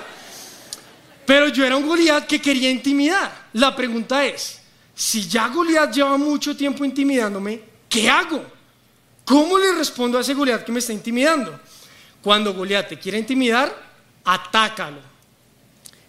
Pero 1.26 1.48
yo 1.48 1.66
era 1.66 1.76
un 1.76 1.88
Goliat 1.88 2.28
que 2.28 2.40
quería 2.40 2.70
intimidar. 2.70 3.48
La 3.54 3.76
pregunta 3.76 4.26
es, 4.26 4.60
si 4.94 5.28
ya 5.28 5.48
Goliat 5.48 5.94
lleva 5.94 6.18
mucho 6.18 6.56
tiempo 6.56 6.86
intimidándome, 6.86 7.73
¿qué 7.94 8.10
hago? 8.10 8.44
¿Cómo 9.24 9.60
le 9.60 9.72
respondo 9.74 10.18
a 10.18 10.22
ese 10.22 10.34
Goliat 10.34 10.66
que 10.66 10.72
me 10.72 10.80
está 10.80 10.92
intimidando? 10.92 11.60
Cuando 12.24 12.52
Goliat 12.54 12.90
te 12.90 12.98
quiere 12.98 13.20
intimidar, 13.20 13.72
atácalo. 14.26 15.00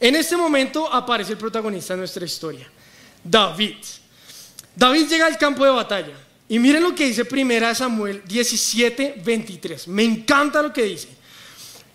En 0.00 0.16
este 0.16 0.34
momento 0.34 0.90
aparece 0.90 1.32
el 1.32 1.38
protagonista 1.38 1.92
de 1.92 1.98
nuestra 1.98 2.24
historia, 2.24 2.66
David. 3.22 3.76
David 4.74 5.08
llega 5.08 5.26
al 5.26 5.36
campo 5.36 5.62
de 5.64 5.70
batalla. 5.70 6.14
Y 6.48 6.58
miren 6.58 6.82
lo 6.82 6.94
que 6.94 7.06
dice 7.06 7.24
primera 7.24 7.74
Samuel 7.74 8.22
17, 8.24 9.22
23. 9.24 9.88
Me 9.88 10.04
encanta 10.04 10.62
lo 10.62 10.72
que 10.72 10.82
dice. 10.82 11.08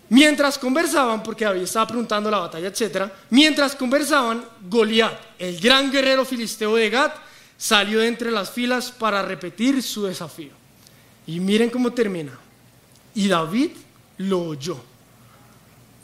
Mientras 0.08 0.58
conversaban, 0.58 1.22
porque 1.22 1.44
David 1.44 1.62
estaba 1.62 1.86
preguntando 1.86 2.30
la 2.30 2.38
batalla, 2.38 2.68
etc. 2.68 3.10
Mientras 3.30 3.76
conversaban, 3.76 4.44
Goliat, 4.62 5.18
el 5.38 5.60
gran 5.60 5.90
guerrero 5.90 6.24
filisteo 6.24 6.76
de 6.76 6.90
Gat, 6.90 7.29
salió 7.60 8.00
de 8.00 8.08
entre 8.08 8.30
las 8.30 8.50
filas 8.50 8.90
para 8.90 9.20
repetir 9.20 9.82
su 9.82 10.04
desafío. 10.04 10.52
Y 11.26 11.38
miren 11.40 11.68
cómo 11.68 11.92
termina. 11.92 12.32
Y 13.14 13.28
David 13.28 13.72
lo 14.16 14.44
oyó. 14.44 14.80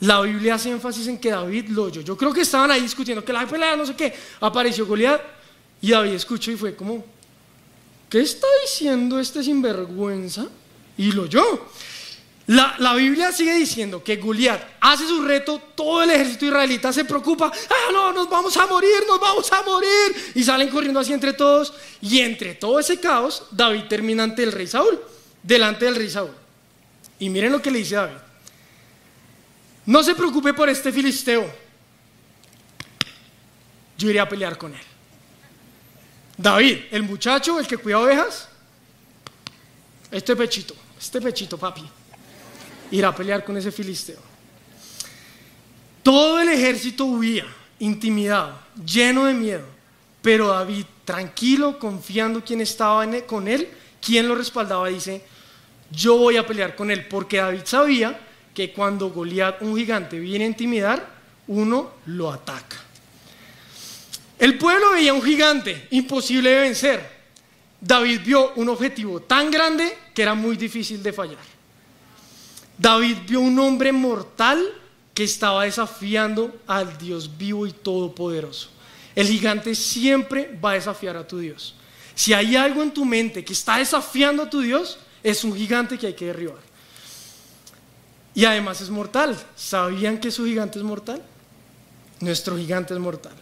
La 0.01 0.21
Biblia 0.21 0.53
hace 0.53 0.69
énfasis 0.69 1.07
en 1.07 1.17
que 1.17 1.31
David 1.31 1.69
lo 1.69 1.85
oyó. 1.85 2.01
Yo 2.01 2.15
creo 2.15 2.31
que 2.31 2.41
estaban 2.41 2.69
ahí 2.69 2.81
discutiendo 2.81 3.25
que 3.25 3.33
la 3.33 3.47
pelea, 3.47 3.75
no 3.75 3.87
sé 3.87 3.95
qué. 3.95 4.13
Apareció 4.39 4.85
Goliat 4.85 5.19
y 5.81 5.89
David 5.89 6.13
escuchó 6.13 6.51
y 6.51 6.57
fue 6.57 6.75
como, 6.75 7.03
¿qué 8.07 8.21
está 8.21 8.45
diciendo 8.61 9.19
este 9.19 9.43
sinvergüenza? 9.43 10.45
Y 10.95 11.11
lo 11.11 11.23
oyó. 11.23 11.41
La, 12.47 12.93
Biblia 12.93 13.33
sigue 13.33 13.53
diciendo 13.55 14.01
que 14.01 14.15
Goliat 14.15 14.77
hace 14.79 15.05
su 15.05 15.21
reto, 15.21 15.59
todo 15.75 16.01
el 16.03 16.11
ejército 16.11 16.45
israelita 16.45 16.93
se 16.93 17.03
preocupa, 17.03 17.51
ah, 17.51 17.91
no, 17.91 18.13
nos 18.13 18.29
vamos 18.29 18.55
a 18.55 18.65
morir, 18.65 19.03
nos 19.05 19.19
vamos 19.19 19.51
a 19.51 19.63
morir, 19.63 20.31
y 20.33 20.43
salen 20.45 20.69
corriendo 20.69 21.01
así 21.01 21.11
entre 21.11 21.33
todos, 21.33 21.73
y 22.01 22.19
entre 22.19 22.55
todo 22.55 22.79
ese 22.79 23.01
caos, 23.01 23.43
David 23.51 23.83
termina 23.89 24.23
ante 24.23 24.43
el 24.43 24.53
rey 24.53 24.65
Saúl, 24.65 24.97
delante 25.43 25.83
del 25.83 25.95
rey 25.95 26.09
Saúl. 26.09 26.31
Y 27.19 27.29
miren 27.29 27.51
lo 27.51 27.61
que 27.61 27.69
le 27.69 27.79
dice 27.79 27.95
David, 27.95 28.15
no 29.85 30.01
se 30.01 30.15
preocupe 30.15 30.53
por 30.53 30.69
este 30.69 30.93
filisteo, 30.93 31.53
yo 33.97 34.09
iré 34.09 34.21
a 34.21 34.29
pelear 34.29 34.57
con 34.57 34.73
él. 34.73 34.85
David, 36.37 36.77
el 36.91 37.03
muchacho, 37.03 37.59
el 37.59 37.67
que 37.67 37.75
cuida 37.75 37.99
ovejas, 37.99 38.47
este 40.11 40.33
pechito, 40.33 40.75
este 40.97 41.19
pechito, 41.19 41.57
papi 41.57 41.83
ir 42.91 43.05
a 43.05 43.15
pelear 43.15 43.43
con 43.43 43.57
ese 43.57 43.71
filisteo. 43.71 44.19
Todo 46.03 46.39
el 46.39 46.49
ejército 46.49 47.05
huía, 47.05 47.45
intimidado, 47.79 48.57
lleno 48.85 49.25
de 49.25 49.33
miedo, 49.33 49.65
pero 50.21 50.47
David, 50.47 50.85
tranquilo, 51.03 51.77
confiando 51.79 52.43
quién 52.43 52.61
estaba 52.61 53.05
con 53.25 53.47
él, 53.47 53.69
quien 54.01 54.27
lo 54.27 54.35
respaldaba, 54.35 54.87
dice, 54.87 55.21
yo 55.91 56.17
voy 56.17 56.37
a 56.37 56.45
pelear 56.45 56.75
con 56.75 56.91
él, 56.91 57.05
porque 57.07 57.37
David 57.37 57.61
sabía 57.65 58.19
que 58.53 58.71
cuando 58.71 59.09
Goliat, 59.09 59.61
un 59.61 59.75
gigante, 59.77 60.19
viene 60.19 60.45
a 60.45 60.47
intimidar, 60.47 61.07
uno 61.47 61.91
lo 62.05 62.31
ataca. 62.31 62.77
El 64.39 64.57
pueblo 64.57 64.91
veía 64.91 65.13
un 65.13 65.21
gigante 65.21 65.87
imposible 65.91 66.49
de 66.49 66.61
vencer. 66.61 67.17
David 67.79 68.21
vio 68.23 68.53
un 68.55 68.69
objetivo 68.69 69.21
tan 69.21 69.49
grande 69.51 69.97
que 70.13 70.21
era 70.21 70.33
muy 70.33 70.57
difícil 70.57 71.01
de 71.01 71.13
fallar. 71.13 71.56
David 72.77 73.17
vio 73.27 73.41
un 73.41 73.57
hombre 73.59 73.91
mortal 73.91 74.63
que 75.13 75.23
estaba 75.23 75.63
desafiando 75.63 76.59
al 76.67 76.97
Dios 76.97 77.37
vivo 77.37 77.65
y 77.65 77.71
todopoderoso. 77.71 78.69
El 79.15 79.27
gigante 79.27 79.73
siempre 79.73 80.57
va 80.63 80.71
a 80.71 80.73
desafiar 80.75 81.17
a 81.17 81.27
tu 81.27 81.39
Dios. 81.39 81.73
Si 82.13 82.33
hay 82.33 82.55
algo 82.55 82.83
en 82.83 82.93
tu 82.93 83.03
mente 83.03 83.43
que 83.43 83.53
está 83.53 83.77
desafiando 83.77 84.43
a 84.43 84.49
tu 84.49 84.61
Dios, 84.61 84.99
es 85.23 85.43
un 85.43 85.55
gigante 85.55 85.97
que 85.97 86.07
hay 86.07 86.13
que 86.13 86.27
derribar. 86.27 86.59
Y 88.35 88.45
además 88.45 88.79
es 88.81 88.91
mortal. 88.91 89.35
¿Sabían 89.55 90.19
que 90.19 90.29
su 90.29 90.45
gigante 90.45 90.77
es 90.77 90.85
mortal? 90.85 91.23
Nuestro 92.19 92.55
gigante 92.55 92.93
es 92.93 92.99
mortal. 92.99 93.33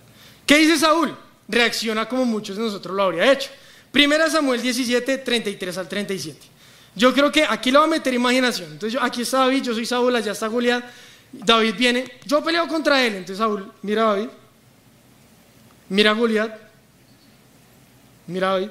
¿Qué 0.45 0.57
dice 0.57 0.77
Saúl? 0.77 1.13
Reacciona 1.49 2.07
como 2.07 2.23
muchos 2.23 2.55
de 2.55 2.63
nosotros 2.63 2.95
lo 2.95 3.03
habría 3.03 3.31
hecho. 3.31 3.49
Primera 3.91 4.29
Samuel 4.29 4.61
17, 4.61 5.17
33 5.17 5.77
al 5.77 5.89
37. 5.89 6.54
Yo 6.95 7.13
creo 7.13 7.31
que 7.31 7.43
aquí 7.43 7.71
lo 7.71 7.79
va 7.79 7.85
a 7.85 7.89
meter 7.89 8.13
imaginación. 8.13 8.71
Entonces, 8.71 8.93
yo, 8.93 9.03
aquí 9.03 9.21
está 9.21 9.39
David, 9.39 9.63
yo 9.63 9.73
soy 9.73 9.85
Saúl, 9.85 10.15
allá 10.15 10.31
está 10.31 10.47
Goliat. 10.47 10.83
David 11.31 11.75
viene, 11.77 12.19
yo 12.25 12.43
peleo 12.43 12.67
contra 12.67 13.03
él. 13.05 13.15
Entonces, 13.15 13.37
Saúl, 13.37 13.71
mira 13.81 14.03
a 14.03 14.15
David, 14.15 14.29
mira 15.89 16.11
a 16.11 16.13
Goliat, 16.13 16.57
mira 18.27 18.49
a 18.49 18.53
David, 18.53 18.69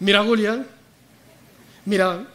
mira 0.00 0.18
a 0.18 0.22
Goliat, 0.22 0.66
mira 1.84 2.04
a 2.04 2.08
David. 2.08 2.26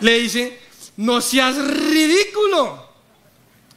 Le 0.00 0.18
dice, 0.18 0.58
no 0.96 1.20
seas 1.20 1.56
ridículo. 1.58 2.88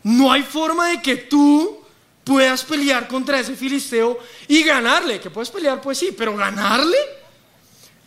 No 0.04 0.32
hay 0.32 0.44
forma 0.44 0.90
de 0.90 1.02
que 1.02 1.16
tú 1.16 1.84
puedas 2.24 2.64
pelear 2.64 3.08
contra 3.08 3.40
ese 3.40 3.56
filisteo 3.56 4.20
y 4.48 4.64
ganarle. 4.64 5.20
Que 5.20 5.30
puedes 5.30 5.50
pelear, 5.50 5.82
pues 5.82 5.98
sí, 5.98 6.14
pero 6.18 6.36
ganarle. 6.36 6.98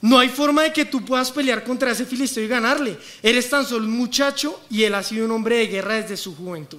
No 0.07 0.21
hay 0.21 0.29
forma 0.29 0.63
de 0.63 0.73
que 0.73 0.85
tú 0.85 1.05
puedas 1.05 1.33
pelear 1.33 1.65
contra 1.65 1.91
ese 1.91 2.07
filisteo 2.07 2.45
y 2.45 2.47
ganarle. 2.47 2.97
Eres 3.21 3.51
tan 3.51 3.67
solo 3.67 3.87
un 3.87 3.91
muchacho 3.91 4.61
y 4.71 4.85
él 4.85 4.95
ha 4.95 5.03
sido 5.03 5.25
un 5.25 5.33
hombre 5.33 5.57
de 5.57 5.67
guerra 5.67 5.95
desde 5.95 6.17
su 6.17 6.37
juventud. 6.37 6.79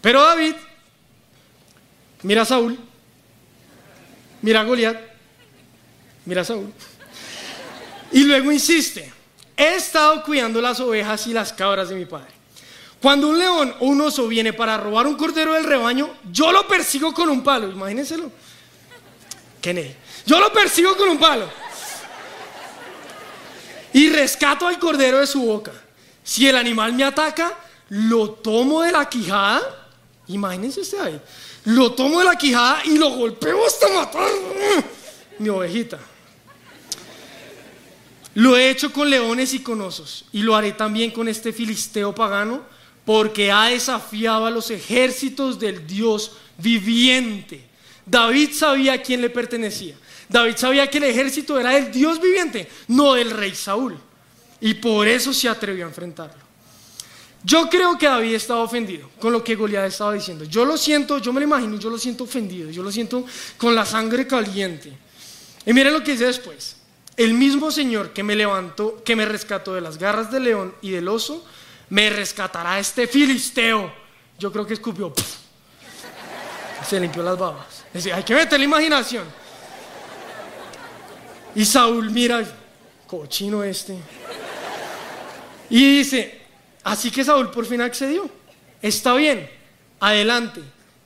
Pero 0.00 0.20
David, 0.22 0.54
mira 2.24 2.42
a 2.42 2.44
Saúl, 2.44 2.76
mira 4.42 4.62
a 4.62 4.64
Goliat, 4.64 4.98
mira 6.24 6.40
a 6.40 6.44
Saúl. 6.44 6.72
Y 8.10 8.24
luego 8.24 8.50
insiste, 8.50 9.12
he 9.56 9.76
estado 9.76 10.24
cuidando 10.24 10.60
las 10.60 10.80
ovejas 10.80 11.28
y 11.28 11.32
las 11.32 11.52
cabras 11.52 11.90
de 11.90 11.94
mi 11.94 12.06
padre. 12.06 12.32
Cuando 13.00 13.28
un 13.28 13.38
león 13.38 13.72
o 13.78 13.86
un 13.86 14.00
oso 14.00 14.26
viene 14.26 14.52
para 14.52 14.76
robar 14.76 15.06
un 15.06 15.14
cordero 15.14 15.52
del 15.52 15.62
rebaño, 15.62 16.12
yo 16.32 16.50
lo 16.50 16.66
persigo 16.66 17.14
con 17.14 17.28
un 17.28 17.44
palo, 17.44 17.70
imagínenselo. 17.70 18.32
¿Qué 19.62 19.94
Yo 20.26 20.40
lo 20.40 20.52
persigo 20.52 20.96
con 20.96 21.08
un 21.08 21.18
palo 21.18 21.67
y 23.92 24.08
rescato 24.10 24.66
al 24.66 24.78
cordero 24.78 25.18
de 25.18 25.26
su 25.26 25.42
boca. 25.42 25.72
Si 26.22 26.46
el 26.46 26.56
animal 26.56 26.92
me 26.92 27.04
ataca, 27.04 27.56
lo 27.88 28.30
tomo 28.30 28.82
de 28.82 28.92
la 28.92 29.08
quijada, 29.08 29.62
imagínense 30.26 30.80
usted 30.80 31.00
ahí, 31.00 31.20
lo 31.64 31.92
tomo 31.92 32.18
de 32.18 32.26
la 32.26 32.36
quijada 32.36 32.82
y 32.84 32.98
lo 32.98 33.10
golpeo 33.10 33.66
hasta 33.66 33.88
matar 33.88 34.28
mi 35.38 35.48
ovejita. 35.48 35.98
Lo 38.34 38.56
he 38.56 38.70
hecho 38.70 38.92
con 38.92 39.10
leones 39.10 39.54
y 39.54 39.60
con 39.60 39.80
osos 39.80 40.26
y 40.32 40.42
lo 40.42 40.54
haré 40.54 40.72
también 40.72 41.10
con 41.10 41.28
este 41.28 41.52
filisteo 41.52 42.14
pagano 42.14 42.62
porque 43.04 43.50
ha 43.50 43.66
desafiado 43.66 44.46
a 44.46 44.50
los 44.50 44.70
ejércitos 44.70 45.58
del 45.58 45.86
Dios 45.86 46.32
viviente. 46.58 47.64
David 48.04 48.50
sabía 48.52 48.92
a 48.92 49.02
quién 49.02 49.22
le 49.22 49.30
pertenecía. 49.30 49.96
David 50.28 50.56
sabía 50.56 50.88
que 50.88 50.98
el 50.98 51.04
ejército 51.04 51.58
era 51.58 51.70
del 51.70 51.90
Dios 51.90 52.20
viviente, 52.20 52.68
no 52.88 53.14
del 53.14 53.30
rey 53.30 53.54
Saúl. 53.54 53.98
Y 54.60 54.74
por 54.74 55.08
eso 55.08 55.32
se 55.32 55.48
atrevió 55.48 55.84
a 55.84 55.88
enfrentarlo. 55.88 56.48
Yo 57.44 57.68
creo 57.70 57.96
que 57.96 58.06
David 58.06 58.34
estaba 58.34 58.60
ofendido 58.60 59.08
con 59.20 59.32
lo 59.32 59.42
que 59.44 59.54
Goliat 59.54 59.86
estaba 59.86 60.12
diciendo. 60.12 60.44
Yo 60.44 60.64
lo 60.64 60.76
siento, 60.76 61.18
yo 61.18 61.32
me 61.32 61.40
lo 61.40 61.46
imagino, 61.46 61.78
yo 61.78 61.88
lo 61.88 61.96
siento 61.96 62.24
ofendido, 62.24 62.70
yo 62.70 62.82
lo 62.82 62.90
siento 62.90 63.24
con 63.56 63.74
la 63.74 63.86
sangre 63.86 64.26
caliente. 64.26 64.92
Y 65.64 65.72
miren 65.72 65.92
lo 65.92 66.02
que 66.02 66.12
dice 66.12 66.26
después. 66.26 66.76
El 67.16 67.34
mismo 67.34 67.70
Señor 67.70 68.12
que 68.12 68.22
me 68.22 68.36
levantó, 68.36 69.02
que 69.04 69.16
me 69.16 69.24
rescató 69.24 69.74
de 69.74 69.80
las 69.80 69.98
garras 69.98 70.30
del 70.30 70.44
león 70.44 70.74
y 70.82 70.90
del 70.90 71.08
oso, 71.08 71.44
me 71.90 72.10
rescatará 72.10 72.78
este 72.78 73.06
filisteo. 73.06 73.92
Yo 74.38 74.52
creo 74.52 74.66
que 74.66 74.74
escupió. 74.74 75.12
Se 76.88 77.00
limpió 77.00 77.22
las 77.22 77.38
babas. 77.38 77.84
hay 78.12 78.22
que 78.22 78.34
meter 78.34 78.58
la 78.58 78.64
imaginación. 78.64 79.24
Y 81.54 81.64
Saúl 81.64 82.10
mira, 82.10 82.44
cochino 83.06 83.62
este. 83.64 83.96
Y 85.70 85.98
dice, 85.98 86.40
así 86.84 87.10
que 87.10 87.24
Saúl 87.24 87.50
por 87.50 87.66
fin 87.66 87.80
accedió. 87.80 88.28
Está 88.80 89.14
bien, 89.14 89.48
adelante. 90.00 90.62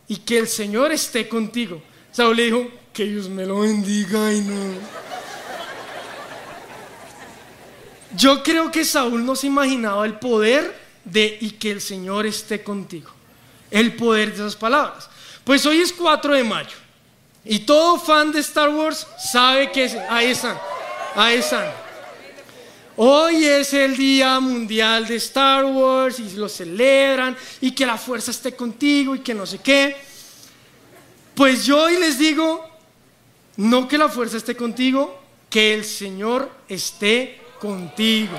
Y 0.09 0.17
que 0.19 0.39
el 0.39 0.49
Señor 0.49 0.93
esté 0.93 1.29
contigo. 1.29 1.83
Saúl 2.13 2.37
le 2.37 2.45
dijo, 2.45 2.71
que 2.93 3.05
Dios 3.05 3.29
me 3.29 3.47
lo 3.47 3.61
bendiga 3.61 4.33
y 4.33 4.41
no. 4.43 4.75
Yo 8.15 8.43
creo 8.43 8.71
que 8.71 8.85
Saúl 8.85 9.25
no 9.25 9.35
se 9.35 9.47
imaginaba 9.47 10.05
el 10.05 10.19
poder 10.19 10.79
de 11.05 11.39
y 11.41 11.53
que 11.53 11.71
el 11.71 11.81
Señor 11.81 12.27
esté 12.27 12.63
contigo. 12.63 13.11
El 13.71 13.97
poder 13.97 14.31
de 14.31 14.35
esas 14.35 14.57
palabras. 14.57 15.09
Pues 15.45 15.65
hoy 15.65 15.79
es 15.79 15.93
4 15.93 16.35
de 16.35 16.45
mayo. 16.45 16.82
Y 17.45 17.61
todo 17.61 17.99
fan 17.99 18.31
de 18.31 18.41
Star 18.41 18.69
Wars 18.69 19.07
sabe 19.19 19.73
que 19.73 19.85
ahí 20.09 20.31
están, 20.31 20.59
ahí 21.17 21.39
están. 21.39 21.67
hoy 22.97 23.45
es 23.45 23.73
el 23.73 23.97
Día 23.97 24.39
Mundial 24.39 25.07
de 25.07 25.17
Star 25.17 25.65
Wars 25.65 26.21
y 26.21 26.31
lo 26.37 26.49
celebran 26.49 27.37
y 27.61 27.73
que 27.73 27.85
la 27.85 27.99
fuerza 27.99 28.31
esté 28.31 28.55
contigo 28.55 29.17
y 29.17 29.21
que 29.21 29.35
no 29.35 29.45
sé 29.45 29.59
qué. 29.59 29.97
Pues 31.35 31.65
yo 31.65 31.83
hoy 31.83 31.99
les 31.99 32.19
digo, 32.19 32.65
no 33.57 33.89
que 33.89 33.99
la 33.99 34.09
fuerza 34.09 34.37
esté 34.37 34.55
contigo, 34.55 35.21
que 35.51 35.75
el 35.75 35.85
Señor 35.85 36.49
esté 36.69 37.41
contigo. 37.59 38.39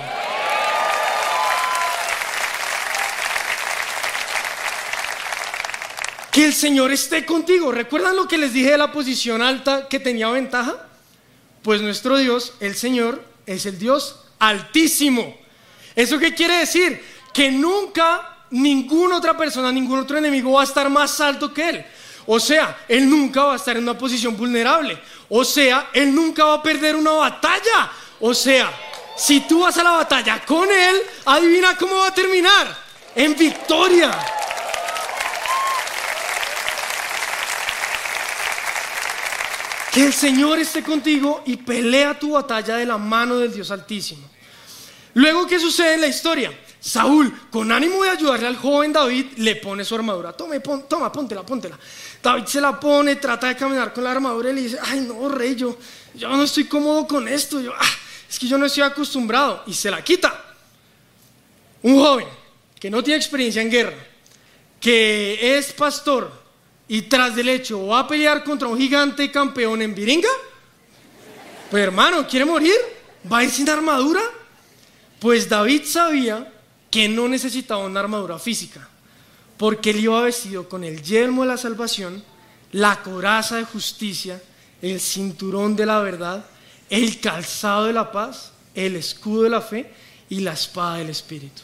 Que 6.34 6.46
el 6.46 6.54
Señor 6.56 6.92
esté 6.92 7.28
contigo. 7.28 7.72
¿Recuerdan 7.72 8.16
lo 8.16 8.28
que 8.28 8.40
les 8.40 8.54
dije 8.54 8.72
de 8.72 8.78
la 8.80 8.92
posición 8.92 9.44
alta 9.44 9.88
que 9.88 10.00
tenía 10.00 10.30
ventaja? 10.30 10.88
Pues 11.62 11.80
nuestro 11.80 12.18
Dios, 12.18 12.54
el 12.60 12.76
Señor, 12.76 13.24
es 13.46 13.68
el 13.68 13.78
Dios 13.78 14.20
altísimo. 14.40 15.38
¿Eso 15.96 16.18
qué 16.18 16.34
quiere 16.34 16.58
decir? 16.58 17.00
Que 17.32 17.52
nunca 17.52 18.46
ninguna 18.50 19.18
otra 19.18 19.38
persona, 19.38 19.72
ningún 19.72 20.00
otro 20.00 20.18
enemigo 20.18 20.54
va 20.54 20.62
a 20.62 20.64
estar 20.64 20.90
más 20.90 21.22
alto 21.22 21.54
que 21.54 21.70
Él. 21.70 21.86
O 22.26 22.40
sea, 22.40 22.84
Él 22.88 23.08
nunca 23.08 23.44
va 23.44 23.54
a 23.54 23.58
estar 23.58 23.78
en 23.78 23.84
una 23.84 23.96
posición 23.96 24.36
vulnerable. 24.36 25.00
O 25.30 25.46
sea, 25.46 25.92
Él 25.94 26.16
nunca 26.16 26.46
va 26.46 26.56
a 26.56 26.64
perder 26.64 26.96
una 26.96 27.12
batalla. 27.12 27.92
O 28.20 28.34
sea, 28.34 28.74
si 29.16 29.42
tú 29.42 29.60
vas 29.60 29.78
a 29.78 29.84
la 29.84 29.92
batalla 29.92 30.44
con 30.44 30.68
Él, 30.68 30.98
adivina 31.26 31.78
cómo 31.78 31.96
va 31.98 32.08
a 32.08 32.14
terminar. 32.14 32.76
En 33.16 33.36
victoria. 33.36 34.12
Que 39.94 40.08
el 40.08 40.14
Señor 40.14 40.58
esté 40.58 40.82
contigo 40.82 41.44
y 41.46 41.56
pelea 41.58 42.18
tu 42.18 42.32
batalla 42.32 42.78
de 42.78 42.86
la 42.86 42.98
mano 42.98 43.38
del 43.38 43.54
Dios 43.54 43.70
Altísimo. 43.70 44.28
Luego, 45.14 45.46
¿qué 45.46 45.60
sucede 45.60 45.94
en 45.94 46.02
la 46.02 46.08
historia? 46.08 46.52
Saúl, 46.80 47.32
con 47.52 47.72
ánimo 47.72 48.04
de 48.04 48.10
ayudarle 48.10 48.48
al 48.48 48.58
joven 48.58 48.92
David, 48.92 49.38
le 49.38 49.56
pone 49.58 49.86
su 49.86 49.94
armadura. 49.94 50.34
Tome, 50.34 50.62
toma, 50.62 51.12
póntela, 51.12 51.46
póntela. 51.46 51.78
David 52.24 52.46
se 52.46 52.60
la 52.60 52.80
pone, 52.80 53.18
trata 53.18 53.48
de 53.48 53.56
caminar 53.56 53.94
con 53.94 54.04
la 54.04 54.12
armadura 54.12 54.50
y 54.50 54.54
le 54.54 54.62
dice, 54.64 54.80
ay 54.82 55.02
no, 55.02 55.30
rey, 55.30 55.56
yo, 55.56 55.78
yo 56.16 56.28
no 56.28 56.42
estoy 56.42 56.64
cómodo 56.64 57.08
con 57.08 57.28
esto. 57.28 57.62
Yo, 57.62 57.72
ah, 57.78 57.90
es 58.28 58.40
que 58.40 58.48
yo 58.48 58.58
no 58.58 58.66
estoy 58.66 58.82
acostumbrado. 58.82 59.64
Y 59.68 59.76
se 59.76 59.92
la 59.92 60.04
quita. 60.04 60.44
Un 61.84 62.00
joven 62.00 62.28
que 62.80 62.90
no 62.90 63.04
tiene 63.04 63.18
experiencia 63.18 63.62
en 63.62 63.70
guerra, 63.70 63.94
que 64.80 65.56
es 65.56 65.72
pastor, 65.72 66.43
y 66.94 67.02
tras 67.02 67.36
del 67.36 67.50
hecho 67.50 67.88
va 67.88 68.02
a 68.02 68.08
pelear 68.08 68.44
contra 68.44 68.68
un 68.68 68.78
gigante 68.78 69.32
campeón 69.32 69.82
en 69.82 69.96
Viringa? 69.96 70.30
Pues 71.72 71.82
hermano, 71.82 72.28
¿quiere 72.28 72.46
morir? 72.46 72.76
¿Va 73.32 73.40
a 73.40 73.44
ir 73.44 73.50
sin 73.50 73.68
armadura? 73.68 74.22
Pues 75.20 75.50
David 75.50 75.86
sabía 75.86 76.54
que 76.92 77.10
no 77.10 77.28
necesitaba 77.28 77.84
una 77.84 78.00
armadura 78.00 78.38
física, 78.38 78.88
porque 79.58 79.90
él 79.90 80.02
iba 80.02 80.22
vestido 80.22 80.70
con 80.70 80.84
el 80.84 81.02
yelmo 81.02 81.42
de 81.42 81.48
la 81.48 81.58
salvación, 81.58 82.24
la 82.74 83.02
coraza 83.02 83.56
de 83.56 83.64
justicia, 83.64 84.40
el 84.80 85.00
cinturón 85.00 85.76
de 85.76 85.88
la 85.88 85.98
verdad, 85.98 86.46
el 86.92 87.20
calzado 87.20 87.86
de 87.86 87.94
la 87.94 88.12
paz, 88.12 88.52
el 88.76 88.98
escudo 88.98 89.42
de 89.42 89.50
la 89.50 89.62
fe 89.62 89.92
y 90.30 90.42
la 90.42 90.54
espada 90.54 90.98
del 90.98 91.10
Espíritu. 91.10 91.64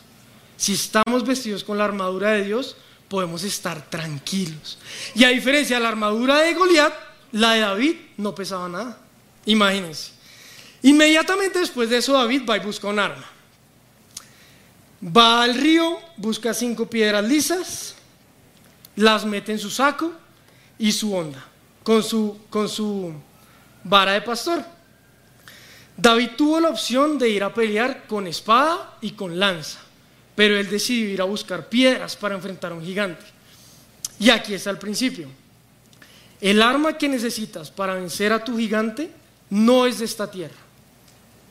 Si 0.58 0.74
estamos 0.74 1.24
vestidos 1.24 1.64
con 1.64 1.78
la 1.78 1.86
armadura 1.86 2.32
de 2.32 2.46
Dios, 2.46 2.76
podemos 3.10 3.44
estar 3.44 3.90
tranquilos. 3.90 4.78
Y 5.16 5.24
a 5.24 5.30
diferencia 5.30 5.78
de 5.78 5.84
la 5.84 5.90
armadura 5.90 6.40
de 6.40 6.54
Goliat, 6.54 6.94
la 7.32 7.54
de 7.54 7.60
David 7.62 7.96
no 8.18 8.34
pesaba 8.34 8.70
nada. 8.70 8.98
Imagínense. 9.46 10.12
Inmediatamente 10.84 11.60
después 11.60 11.90
de 11.90 11.98
eso, 11.98 12.14
David 12.14 12.44
va 12.48 12.58
y 12.58 12.62
busca 12.62 12.88
un 12.88 13.00
arma. 13.00 13.26
Va 15.04 15.44
al 15.44 15.56
río, 15.56 16.00
busca 16.18 16.54
cinco 16.54 16.90
piedras 16.90 17.24
lisas, 17.26 17.96
las 18.96 19.26
mete 19.26 19.52
en 19.52 19.60
su 19.60 19.70
saco 19.70 20.14
y 20.78 20.92
su 20.92 21.14
onda, 21.16 21.44
con 21.84 22.04
su, 22.04 22.38
con 22.50 22.70
su 22.70 23.14
vara 23.84 24.14
de 24.14 24.22
pastor. 24.22 24.64
David 25.98 26.32
tuvo 26.38 26.60
la 26.60 26.70
opción 26.70 27.18
de 27.18 27.30
ir 27.30 27.44
a 27.44 27.54
pelear 27.54 28.08
con 28.08 28.28
espada 28.28 28.98
y 29.02 29.12
con 29.12 29.40
lanza 29.40 29.80
pero 30.40 30.58
él 30.58 30.70
decidió 30.70 31.10
ir 31.10 31.22
a 31.22 31.26
buscar 31.26 31.68
piedras 31.68 32.16
para 32.16 32.34
enfrentar 32.34 32.72
a 32.72 32.76
un 32.76 32.82
gigante. 32.82 33.26
Y 34.22 34.30
aquí 34.30 34.54
está 34.54 34.70
el 34.70 34.78
principio. 34.78 35.28
El 36.40 36.62
arma 36.62 36.98
que 36.98 37.10
necesitas 37.10 37.70
para 37.70 37.96
vencer 37.96 38.32
a 38.32 38.42
tu 38.42 38.58
gigante 38.58 39.12
no 39.50 39.86
es 39.86 40.00
de 40.00 40.06
esta 40.06 40.32
tierra. 40.32 40.56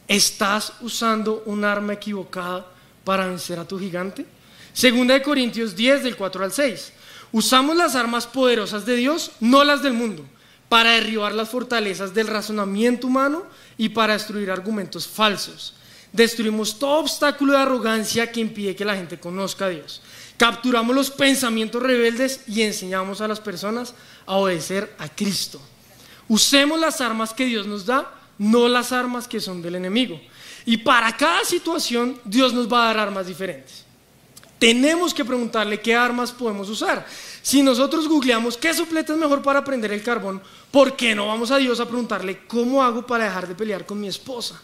¿Estás 0.09 0.73
usando 0.81 1.43
un 1.45 1.67
arma 1.67 1.93
equivocada 1.93 2.67
para 3.05 3.27
vencer 3.27 3.59
a 3.59 3.69
tu 3.69 3.79
gigante? 3.79 4.25
Segunda 4.73 5.13
de 5.13 5.23
Corintios 5.23 5.77
10 5.77 6.05
del 6.05 6.17
4 6.17 6.45
al 6.45 6.53
6. 6.53 6.93
Usamos 7.33 7.77
las 7.77 7.95
armas 7.95 8.27
poderosas 8.27 8.87
de 8.87 8.97
Dios, 8.97 9.33
no 9.41 9.65
las 9.65 9.83
del 9.83 9.93
mundo, 9.93 10.25
para 10.71 10.93
derribar 10.93 11.35
las 11.35 11.51
fortalezas 11.51 12.15
del 12.15 12.27
razonamiento 12.27 13.07
humano 13.07 13.45
y 13.77 13.91
para 13.91 14.15
destruir 14.15 14.51
argumentos 14.51 15.07
falsos 15.07 15.75
Destruimos 16.13 16.79
todo 16.79 17.01
obstáculo 17.01 17.53
de 17.53 17.59
arrogancia 17.59 18.33
que 18.33 18.41
impide 18.41 18.75
que 18.75 18.85
la 18.85 18.97
gente 18.97 19.21
conozca 19.21 19.67
a 19.67 19.69
Dios. 19.69 20.01
Capturamos 20.37 20.95
los 20.95 21.11
pensamientos 21.11 21.83
rebeldes 21.83 22.41
y 22.47 22.63
enseñamos 22.63 23.21
a 23.21 23.29
las 23.29 23.41
personas 23.41 23.95
a 24.25 24.37
obedecer 24.37 24.95
a 24.99 25.09
Cristo. 25.09 25.61
Usemos 26.29 26.79
las 26.79 27.01
armas 27.01 27.35
que 27.35 27.47
Dios 27.47 27.67
nos 27.67 27.87
da, 27.87 28.15
no 28.39 28.69
las 28.69 28.93
armas 28.93 29.27
que 29.27 29.41
son 29.41 29.61
del 29.63 29.75
enemigo. 29.75 30.21
Y 30.65 30.79
para 30.79 31.17
cada 31.17 31.45
situación 31.45 32.21
Dios 32.25 32.53
nos 32.53 32.73
va 32.73 32.85
a 32.85 32.87
dar 32.87 32.99
armas 32.99 33.27
diferentes. 33.27 33.85
Tenemos 34.59 35.15
que 35.15 35.25
preguntarle 35.25 35.81
qué 35.81 35.95
armas 35.95 36.33
podemos 36.33 36.69
usar. 36.69 37.07
Si 37.43 37.63
nosotros 37.63 38.09
googleamos 38.09 38.57
qué 38.57 38.75
suplete 38.75 39.13
es 39.13 39.19
mejor 39.19 39.41
para 39.41 39.63
prender 39.63 39.93
el 39.93 40.03
carbón, 40.03 40.43
¿por 40.71 40.97
qué 40.97 41.15
no 41.15 41.29
vamos 41.29 41.51
a 41.51 41.59
Dios 41.59 41.79
a 41.81 41.87
preguntarle 41.87 42.45
cómo 42.47 42.83
hago 42.83 43.07
para 43.07 43.25
dejar 43.25 43.47
de 43.47 43.55
pelear 43.55 43.87
con 43.87 44.01
mi 44.01 44.09
esposa? 44.09 44.61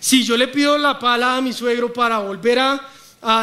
Si 0.00 0.24
yo 0.24 0.36
le 0.36 0.48
pido 0.48 0.78
la 0.78 0.98
pala 0.98 1.36
a 1.36 1.40
mi 1.40 1.52
suegro 1.52 1.92
para 1.92 2.18
volver 2.18 2.58
a, 2.58 2.80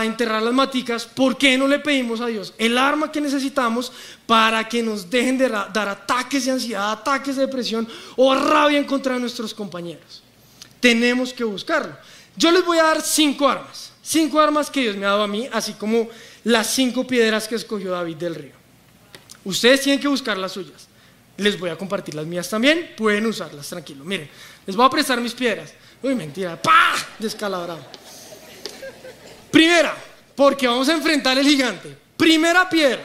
enterrar 0.04 0.42
las 0.42 0.54
maticas, 0.54 1.06
¿por 1.06 1.38
qué 1.38 1.58
no 1.58 1.68
le 1.68 1.78
pedimos 1.80 2.22
a 2.22 2.28
Dios 2.28 2.54
el 2.58 2.78
arma 2.78 3.12
que 3.12 3.20
necesitamos 3.20 3.92
para 4.26 4.70
que 4.70 4.82
nos 4.82 5.10
dejen 5.10 5.38
de 5.38 5.50
dar 5.50 5.90
ataques 5.90 6.46
de 6.46 6.52
ansiedad, 6.52 6.94
ataques 6.94 7.36
de 7.36 7.48
depresión 7.48 7.86
o 8.16 8.34
rabia 8.34 8.86
contra 8.86 9.20
nuestros 9.20 9.54
compañeros? 9.54 10.24
Tenemos 10.80 11.34
que 11.34 11.44
buscarlo. 11.44 11.98
Yo 12.38 12.52
les 12.52 12.64
voy 12.64 12.78
a 12.78 12.84
dar 12.84 13.02
cinco 13.02 13.50
armas, 13.50 13.92
cinco 14.02 14.40
armas 14.40 14.70
que 14.70 14.82
Dios 14.82 14.96
me 14.96 15.06
ha 15.06 15.10
dado 15.10 15.24
a 15.24 15.28
mí, 15.28 15.50
así 15.52 15.74
como 15.74 16.08
las 16.46 16.68
cinco 16.74 17.06
piedras 17.06 17.48
que 17.48 17.56
escogió 17.56 17.92
David 17.92 18.16
del 18.16 18.36
río. 18.36 18.64
Ustedes 19.46 19.82
tienen 19.82 20.00
que 20.00 20.08
buscar 20.08 20.38
las 20.38 20.54
suyas. 20.54 20.88
Les 21.38 21.60
voy 21.60 21.70
a 21.70 21.78
compartir 21.78 22.16
las 22.16 22.26
mías 22.26 22.50
también, 22.50 22.92
pueden 22.96 23.26
usarlas, 23.26 23.68
tranquilo. 23.68 24.06
Miren, 24.06 24.30
les 24.66 24.76
voy 24.76 24.86
a 24.86 24.90
prestar 24.90 25.20
mis 25.20 25.34
piedras. 25.34 25.74
Uy, 26.04 26.16
mentira. 26.16 26.62
¡Pah! 26.62 26.96
Descalabrado. 27.18 27.84
Primera, 29.50 29.96
porque 30.36 30.68
vamos 30.68 30.90
a 30.90 30.94
enfrentar 30.94 31.38
el 31.38 31.48
gigante. 31.48 31.98
Primera 32.18 32.70
piedra. 32.70 33.02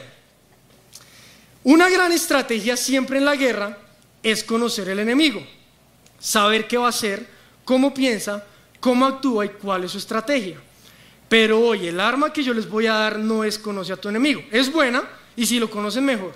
Una 1.63 1.89
gran 1.89 2.11
estrategia 2.11 2.77
siempre 2.77 3.19
en 3.19 3.25
la 3.25 3.37
guerra 3.37 3.79
es 4.23 4.43
conocer 4.43 4.89
el 4.89 4.99
enemigo. 4.99 5.47
Saber 6.19 6.67
qué 6.67 6.77
va 6.77 6.87
a 6.87 6.91
hacer, 6.91 7.27
cómo 7.65 7.95
piensa, 7.95 8.45
cómo 8.81 9.07
actúa 9.07 9.47
y 9.47 9.51
cuál 9.51 9.85
es 9.85 9.93
su 9.93 9.99
estrategia. 9.99 10.59
Pero 11.29 11.61
hoy 11.61 11.87
el 11.87 12.01
arma 12.01 12.33
que 12.33 12.43
yo 12.43 12.53
les 12.53 12.69
voy 12.69 12.87
a 12.87 12.95
dar 12.95 13.19
no 13.19 13.45
es 13.45 13.59
conoce 13.59 13.93
a 13.93 13.97
tu 13.97 14.09
enemigo. 14.09 14.43
Es 14.51 14.73
buena 14.73 15.09
y 15.37 15.47
si 15.47 15.61
lo 15.61 15.71
conocen 15.71 16.05
mejor. 16.05 16.35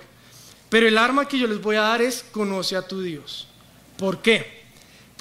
Pero 0.69 0.87
el 0.87 0.97
arma 0.97 1.27
que 1.27 1.37
yo 1.37 1.47
les 1.47 1.61
voy 1.61 1.75
a 1.75 1.81
dar 1.81 2.01
es 2.01 2.23
conoce 2.31 2.77
a 2.77 2.87
tu 2.87 3.01
Dios. 3.01 3.47
¿Por 3.97 4.21
qué? 4.21 4.62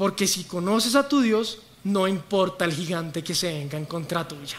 Porque 0.02 0.26
si 0.26 0.42
conoces 0.42 0.96
a 0.96 1.08
tu 1.08 1.20
Dios, 1.20 1.60
no 1.84 2.08
importa 2.08 2.64
el 2.64 2.72
gigante 2.72 3.22
que 3.22 3.36
se 3.36 3.52
venga 3.52 3.78
en 3.78 3.84
contra 3.84 4.26
tuya. 4.26 4.56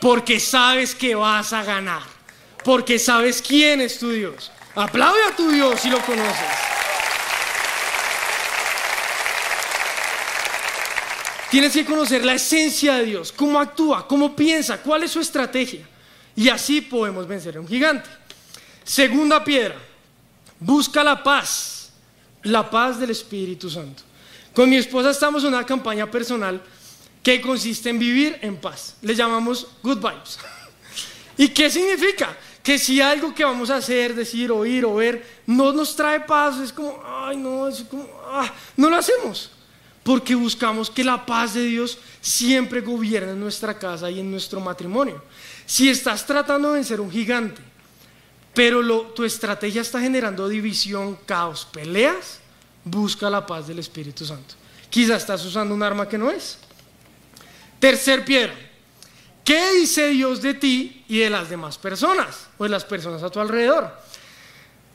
Porque 0.00 0.38
sabes 0.38 0.94
que 0.94 1.16
vas 1.16 1.52
a 1.52 1.64
ganar. 1.64 2.04
Porque 2.62 2.96
sabes 3.00 3.42
quién 3.42 3.80
es 3.80 3.98
tu 3.98 4.12
Dios. 4.12 4.52
Aplaude 4.76 5.18
a 5.28 5.34
tu 5.34 5.50
Dios 5.50 5.80
si 5.80 5.90
lo 5.90 5.98
conoces. 6.02 6.46
Tienes 11.50 11.72
que 11.72 11.84
conocer 11.84 12.24
la 12.24 12.34
esencia 12.34 12.98
de 12.98 13.06
Dios, 13.06 13.32
cómo 13.32 13.58
actúa, 13.58 14.06
cómo 14.06 14.36
piensa, 14.36 14.80
cuál 14.80 15.02
es 15.02 15.10
su 15.10 15.18
estrategia. 15.18 15.84
Y 16.36 16.50
así 16.50 16.82
podemos 16.82 17.26
vencer 17.26 17.56
a 17.56 17.60
un 17.60 17.66
gigante. 17.66 18.08
Segunda 18.84 19.42
piedra, 19.42 19.74
busca 20.60 21.02
la 21.02 21.20
paz, 21.20 21.90
la 22.44 22.70
paz 22.70 23.00
del 23.00 23.10
Espíritu 23.10 23.68
Santo. 23.68 24.06
Con 24.58 24.68
mi 24.68 24.74
esposa 24.74 25.10
estamos 25.10 25.44
en 25.44 25.50
una 25.50 25.64
campaña 25.64 26.10
personal 26.10 26.60
que 27.22 27.40
consiste 27.40 27.90
en 27.90 27.98
vivir 28.00 28.40
en 28.42 28.56
paz. 28.56 28.96
Le 29.02 29.14
llamamos 29.14 29.68
good 29.84 29.98
vibes. 29.98 30.36
¿Y 31.36 31.46
qué 31.50 31.70
significa? 31.70 32.36
Que 32.60 32.76
si 32.76 33.00
algo 33.00 33.32
que 33.32 33.44
vamos 33.44 33.70
a 33.70 33.76
hacer, 33.76 34.16
decir, 34.16 34.50
oír 34.50 34.84
o 34.84 34.96
ver 34.96 35.24
no 35.46 35.72
nos 35.72 35.94
trae 35.94 36.18
paz, 36.18 36.58
es 36.58 36.72
como, 36.72 37.00
ay 37.06 37.36
no, 37.36 37.68
es 37.68 37.84
como, 37.84 38.04
ah, 38.32 38.52
no 38.76 38.90
lo 38.90 38.96
hacemos. 38.96 39.52
porque 40.02 40.34
buscamos 40.34 40.90
que 40.90 41.04
la 41.04 41.24
paz 41.24 41.54
de 41.54 41.62
Dios 41.62 41.96
siempre 42.20 42.80
gobierne 42.80 43.34
en 43.34 43.40
nuestra 43.40 43.78
casa 43.78 44.10
y 44.10 44.18
en 44.18 44.28
nuestro 44.28 44.58
matrimonio. 44.58 45.22
Si 45.66 45.88
estás 45.88 46.26
tratando 46.26 46.72
de 46.72 46.74
vencer 46.74 47.00
un 47.00 47.12
gigante, 47.12 47.62
pero 48.54 48.82
tu 49.14 49.22
estrategia 49.22 49.82
está 49.82 50.00
generando 50.00 50.48
división, 50.48 51.16
caos, 51.26 51.64
peleas, 51.64 52.37
busca 52.90 53.30
la 53.30 53.44
paz 53.44 53.66
del 53.66 53.78
Espíritu 53.78 54.24
Santo. 54.24 54.54
Quizás 54.90 55.22
estás 55.22 55.44
usando 55.44 55.74
un 55.74 55.82
arma 55.82 56.08
que 56.08 56.18
no 56.18 56.30
es. 56.30 56.58
Tercer 57.78 58.24
piedra. 58.24 58.54
¿Qué 59.44 59.72
dice 59.74 60.08
Dios 60.08 60.42
de 60.42 60.54
ti 60.54 61.04
y 61.08 61.18
de 61.18 61.30
las 61.30 61.48
demás 61.48 61.78
personas 61.78 62.48
o 62.58 62.64
de 62.64 62.70
las 62.70 62.84
personas 62.84 63.22
a 63.22 63.30
tu 63.30 63.40
alrededor? 63.40 63.90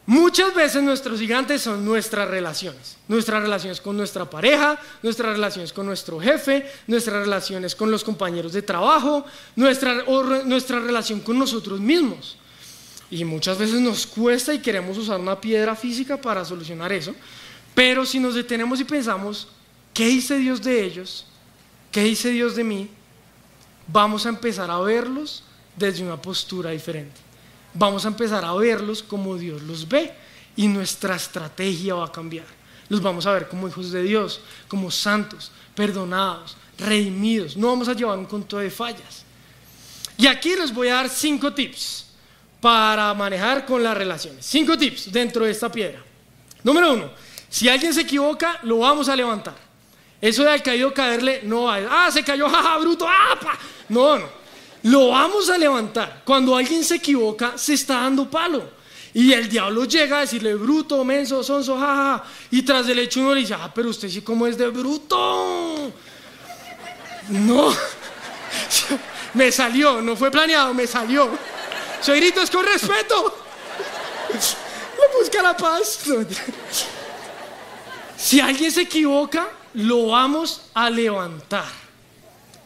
Muchas 0.06 0.54
veces 0.54 0.84
nuestros 0.84 1.18
gigantes 1.18 1.62
son 1.62 1.86
nuestras 1.86 2.28
relaciones, 2.28 2.98
nuestras 3.08 3.42
relaciones 3.42 3.80
con 3.80 3.96
nuestra 3.96 4.30
pareja, 4.30 4.78
nuestras 5.02 5.32
relaciones 5.34 5.72
con 5.72 5.86
nuestro 5.86 6.20
jefe, 6.20 6.70
nuestras 6.88 7.24
relaciones 7.24 7.74
con 7.74 7.90
los 7.90 8.04
compañeros 8.04 8.52
de 8.52 8.62
trabajo, 8.62 9.26
nuestra, 9.56 10.04
nuestra 10.44 10.82
relación 10.82 11.22
con 11.22 11.40
nosotros 11.40 11.80
mismos. 11.80 12.38
Y 13.10 13.24
muchas 13.24 13.58
veces 13.58 13.80
nos 13.80 14.06
cuesta 14.06 14.54
y 14.54 14.60
queremos 14.60 14.98
usar 14.98 15.22
una 15.22 15.40
piedra 15.40 15.74
física 15.74 16.18
para 16.18 16.44
solucionar 16.44 16.92
eso, 16.92 17.16
pero 17.74 18.06
si 18.06 18.20
nos 18.20 18.36
detenemos 18.36 18.80
y 18.80 18.84
pensamos, 18.84 19.48
¿qué 19.94 20.08
dice 20.08 20.38
Dios 20.38 20.62
de 20.62 20.84
ellos? 20.84 21.26
¿Qué 21.92 22.04
dice 22.04 22.30
Dios 22.30 22.56
de 22.56 22.64
mí? 22.64 22.90
Vamos 23.88 24.26
a 24.26 24.30
empezar 24.30 24.70
a 24.72 24.80
verlos 24.80 25.44
desde 25.76 26.04
una 26.04 26.22
postura 26.22 26.72
diferente 26.72 27.24
vamos 27.74 28.06
a 28.06 28.10
empezar 28.10 28.46
a 28.46 28.54
verlos 28.54 29.02
como 29.02 29.38
Dios 29.38 29.62
los 29.64 29.88
ve 29.88 30.14
y 30.56 30.68
nuestra 30.68 31.16
estrategia 31.16 31.96
va 31.96 32.06
a 32.06 32.12
cambiar. 32.12 32.46
Los 32.90 33.02
vamos 33.02 33.26
a 33.26 33.32
ver 33.32 33.48
como 33.48 33.68
hijos 33.68 33.92
de 33.92 34.04
Dios, 34.04 34.42
como 34.68 34.92
santos, 34.92 35.52
perdonados, 35.76 36.56
redimidos. 36.78 37.58
No 37.58 37.68
vamos 37.68 37.88
a 37.88 37.94
llevar 37.94 38.18
un 38.18 38.26
conto 38.26 38.60
de 38.60 38.70
fallas. 38.70 39.24
Y 40.18 40.28
aquí 40.28 40.56
les 40.56 40.74
voy 40.74 40.90
a 40.90 40.96
dar 40.96 41.10
cinco 41.10 41.54
tips 41.54 42.06
para 42.62 43.14
manejar 43.14 43.66
con 43.66 43.82
las 43.82 43.98
relaciones. 43.98 44.46
Cinco 44.46 44.78
tips 44.78 45.12
dentro 45.12 45.46
de 45.46 45.52
esta 45.52 45.72
piedra. 45.72 46.04
Número 46.64 46.94
uno, 46.94 47.10
si 47.54 47.70
alguien 47.70 47.94
se 47.94 48.02
equivoca, 48.02 48.58
lo 48.64 48.80
vamos 48.80 49.08
a 49.10 49.16
levantar. 49.16 49.54
Eso 50.20 50.44
de 50.44 50.50
al 50.50 50.64
caído 50.64 50.92
caerle, 50.92 51.42
no 51.44 51.66
va 51.66 51.78
ah, 51.88 52.10
se 52.10 52.24
cayó, 52.24 52.50
jaja, 52.50 52.80
bruto, 52.80 53.06
ah, 53.08 53.38
No, 53.90 54.18
no 54.18 54.44
lo 54.82 55.10
vamos 55.10 55.52
a 55.52 55.58
levantar. 55.60 56.24
Cuando 56.26 56.56
alguien 56.56 56.84
se 56.84 56.96
equivoca, 56.96 57.56
se 57.56 57.76
está 57.76 58.02
dando 58.02 58.28
palo. 58.28 58.72
Y 59.14 59.32
el 59.34 59.48
diablo 59.48 59.86
llega 59.86 60.18
a 60.18 60.22
decirle, 60.22 60.56
bruto, 60.56 61.04
menso, 61.04 61.44
sonso, 61.44 61.78
jaja. 61.78 62.24
Y 62.50 62.64
tras 62.64 62.88
del 62.88 62.98
hecho 62.98 63.20
uno 63.20 63.36
le 63.36 63.42
dice, 63.42 63.54
ah, 63.54 63.72
pero 63.72 63.90
usted 63.90 64.10
sí 64.10 64.24
como 64.24 64.48
es 64.48 64.58
de 64.58 64.68
bruto. 64.70 65.92
No. 67.30 67.72
me 69.36 69.52
salió, 69.52 70.02
no 70.02 70.16
fue 70.16 70.32
planeado, 70.32 70.74
me 70.74 70.88
salió. 70.88 71.30
Soy 72.02 72.20
grito 72.20 72.42
es 72.42 72.50
con 72.50 72.66
respeto. 72.66 73.38
busca 75.20 75.44
la 75.44 75.56
paz. 75.56 76.00
Si 78.24 78.40
alguien 78.40 78.72
se 78.72 78.84
equivoca, 78.84 79.50
lo 79.74 80.08
vamos 80.08 80.62
a 80.74 80.90
levantar. 80.90 81.66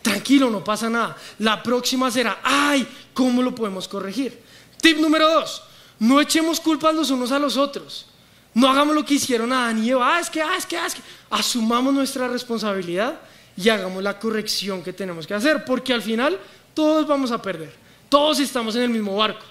Tranquilo, 0.03 0.51
no 0.51 0.63
pasa 0.63 0.87
nada. 0.87 1.17
La 1.39 1.63
próxima 1.63 2.11
será, 2.11 2.41
ay, 2.43 2.87
¿cómo 3.11 3.41
lo 3.41 3.55
podemos 3.55 3.87
corregir? 3.87 4.39
Tip 4.79 4.99
número 4.99 5.27
dos, 5.27 5.63
no 5.97 6.21
echemos 6.21 6.59
culpas 6.59 6.93
los 6.93 7.09
unos 7.09 7.31
a 7.31 7.39
los 7.39 7.57
otros. 7.57 8.05
No 8.53 8.69
hagamos 8.69 8.93
lo 8.93 9.03
que 9.03 9.15
hicieron 9.15 9.51
Adán 9.51 9.83
y 9.83 9.89
Eva. 9.89 10.15
Ah, 10.15 10.19
es 10.19 10.29
que, 10.29 10.43
ah, 10.43 10.55
es 10.55 10.67
que, 10.67 10.77
ah, 10.77 10.85
es 10.85 10.93
que. 10.93 11.01
Asumamos 11.31 11.91
nuestra 11.91 12.27
responsabilidad 12.27 13.19
y 13.57 13.67
hagamos 13.69 14.03
la 14.03 14.19
corrección 14.19 14.83
que 14.83 14.93
tenemos 14.93 15.25
que 15.25 15.33
hacer, 15.33 15.65
porque 15.65 15.91
al 15.91 16.03
final 16.03 16.39
todos 16.75 17.07
vamos 17.07 17.31
a 17.31 17.41
perder. 17.41 17.73
Todos 18.09 18.39
estamos 18.39 18.75
en 18.75 18.83
el 18.83 18.89
mismo 18.91 19.15
barco. 19.15 19.45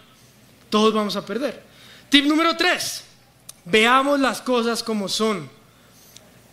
Todos 0.70 0.94
vamos 0.94 1.16
a 1.16 1.26
perder. 1.26 1.64
Tip 2.08 2.26
número 2.26 2.56
tres, 2.56 3.02
veamos 3.64 4.20
las 4.20 4.40
cosas 4.40 4.84
como 4.84 5.08
son 5.08 5.55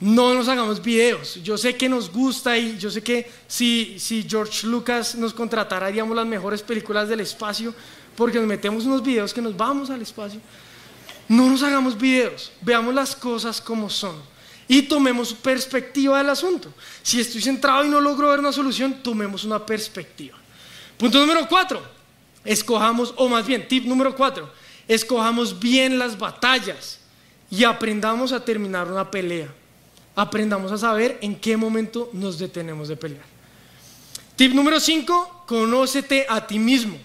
no 0.04 0.34
nos 0.34 0.50
hagamos 0.50 0.84
videos. 0.84 1.36
Yo 1.44 1.58
sé 1.58 1.78
que 1.78 1.88
nos 1.88 2.12
gusta 2.12 2.58
y 2.58 2.78
yo 2.78 2.92
sé 2.92 3.02
que 3.02 3.32
si, 3.48 3.98
si 3.98 4.24
George 4.28 4.68
Lucas 4.68 5.16
nos 5.16 5.34
contratara 5.34 5.88
haríamos 5.88 6.14
las 6.14 6.28
mejores 6.28 6.62
películas 6.62 7.08
del 7.08 7.22
espacio 7.22 7.74
porque 8.14 8.38
nos 8.38 8.46
metemos 8.46 8.84
unos 8.84 9.02
videos 9.02 9.34
que 9.34 9.42
nos 9.42 9.56
vamos 9.56 9.90
al 9.90 10.02
espacio. 10.02 10.42
No 11.30 11.50
nos 11.50 11.64
hagamos 11.64 11.98
videos, 11.98 12.52
veamos 12.60 12.94
las 12.94 13.16
cosas 13.16 13.62
como 13.62 13.90
son 13.90 14.18
y 14.68 14.82
tomemos 14.82 15.34
perspectiva 15.34 16.18
del 16.18 16.32
asunto. 16.32 16.74
Si 17.02 17.22
estoy 17.22 17.42
centrado 17.42 17.86
y 17.86 17.90
no 17.90 18.02
logro 18.02 18.28
ver 18.28 18.40
una 18.40 18.52
solución, 18.52 19.02
tomemos 19.02 19.46
una 19.46 19.66
perspectiva. 19.66 20.38
Punto 20.98 21.18
número 21.18 21.48
cuatro, 21.48 21.82
escojamos, 22.44 23.14
o 23.16 23.30
más 23.30 23.48
bien, 23.48 23.70
tip 23.70 23.86
número 23.86 24.14
cuatro, 24.14 24.52
escojamos 24.86 25.58
bien 25.58 25.98
las 25.98 26.18
batallas 26.18 27.00
y 27.50 27.64
aprendamos 27.64 28.34
a 28.34 28.44
terminar 28.44 28.92
una 28.92 29.10
pelea 29.10 29.63
aprendamos 30.16 30.72
a 30.72 30.78
saber 30.78 31.18
en 31.22 31.36
qué 31.36 31.58
momento 31.58 32.10
nos 32.14 32.38
detenemos 32.38 32.88
de 32.88 32.96
pelear. 32.96 33.26
Tip 34.36 34.54
número 34.54 34.80
5, 34.80 35.46
conócete 35.48 36.26
a 36.28 36.46
ti 36.46 36.60
mismo. 36.60 36.98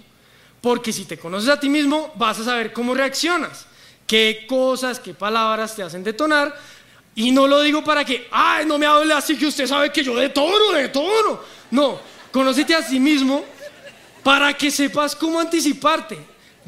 Porque 0.60 0.92
si 0.92 1.04
te 1.04 1.18
conoces 1.18 1.48
a 1.48 1.60
ti 1.60 1.68
mismo, 1.68 2.12
vas 2.16 2.40
a 2.40 2.44
saber 2.44 2.72
cómo 2.72 2.94
reaccionas, 2.94 3.66
qué 4.06 4.44
cosas, 4.48 4.98
qué 4.98 5.14
palabras 5.14 5.76
te 5.76 5.82
hacen 5.82 6.02
detonar. 6.02 6.54
Y 7.14 7.30
no 7.30 7.46
lo 7.46 7.60
digo 7.62 7.82
para 7.82 8.04
que, 8.04 8.28
ay, 8.30 8.66
no 8.66 8.78
me 8.78 8.86
hable 8.86 9.12
así 9.12 9.36
que 9.36 9.46
usted 9.46 9.66
sabe 9.66 9.92
que 9.92 10.02
yo 10.02 10.16
detono, 10.16 10.72
detono. 10.72 11.40
No, 11.70 12.00
conócete 12.32 12.74
a 12.74 12.86
ti 12.86 12.98
mismo 12.98 13.44
para 14.22 14.52
que 14.54 14.70
sepas 14.70 15.14
cómo 15.14 15.38
anticiparte. 15.38 16.18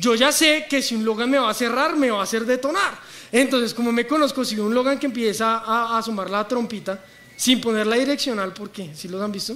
Yo 0.00 0.14
ya 0.14 0.32
sé 0.32 0.66
que 0.68 0.80
si 0.80 0.94
un 0.94 1.04
Logan 1.04 1.30
me 1.30 1.38
va 1.38 1.50
a 1.50 1.54
cerrar, 1.54 1.94
me 1.94 2.10
va 2.10 2.20
a 2.20 2.22
hacer 2.22 2.46
detonar. 2.46 2.98
Entonces, 3.30 3.74
como 3.74 3.92
me 3.92 4.06
conozco, 4.06 4.44
si 4.46 4.58
un 4.58 4.74
Logan 4.74 4.98
que 4.98 5.04
empieza 5.06 5.58
a, 5.58 5.98
a 5.98 6.02
sumar 6.02 6.30
la 6.30 6.48
trompita 6.48 7.04
sin 7.36 7.60
poner 7.60 7.86
la 7.86 7.96
direccional, 7.96 8.54
porque 8.54 8.94
si 8.94 9.08
los 9.08 9.20
han 9.22 9.30
visto, 9.30 9.54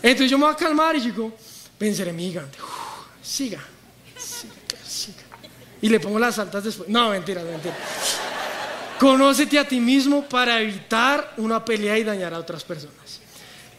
entonces 0.00 0.30
yo 0.30 0.38
me 0.38 0.44
voy 0.44 0.54
a 0.54 0.56
calmar 0.56 0.94
y 0.94 1.00
digo, 1.00 1.36
pensaré 1.78 2.12
mi 2.12 2.28
gigante, 2.28 2.58
siga, 3.20 3.60
siga, 4.16 4.78
siga. 4.86 5.22
Y 5.80 5.88
le 5.88 5.98
pongo 5.98 6.18
las 6.20 6.38
altas 6.38 6.62
después. 6.62 6.88
No, 6.88 7.10
mentira, 7.10 7.42
mentira. 7.42 7.76
Conócete 9.00 9.58
a 9.58 9.66
ti 9.66 9.80
mismo 9.80 10.22
para 10.28 10.60
evitar 10.60 11.34
una 11.38 11.64
pelea 11.64 11.98
y 11.98 12.04
dañar 12.04 12.32
a 12.34 12.38
otras 12.38 12.62
personas. 12.62 13.20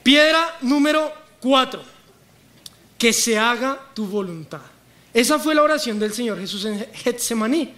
Piedra 0.04 0.58
número 0.62 1.13
cuatro, 1.39 1.82
que 2.98 3.13
se 3.13 3.39
haga 3.39 3.80
tu 3.94 4.06
voluntad. 4.06 4.73
Esa 5.13 5.38
fue 5.38 5.54
la 5.54 5.62
oración 5.62 5.99
del 5.99 6.13
Señor 6.13 6.39
Jesús 6.39 6.65
en 6.65 6.88
Getsemaní 6.93 7.73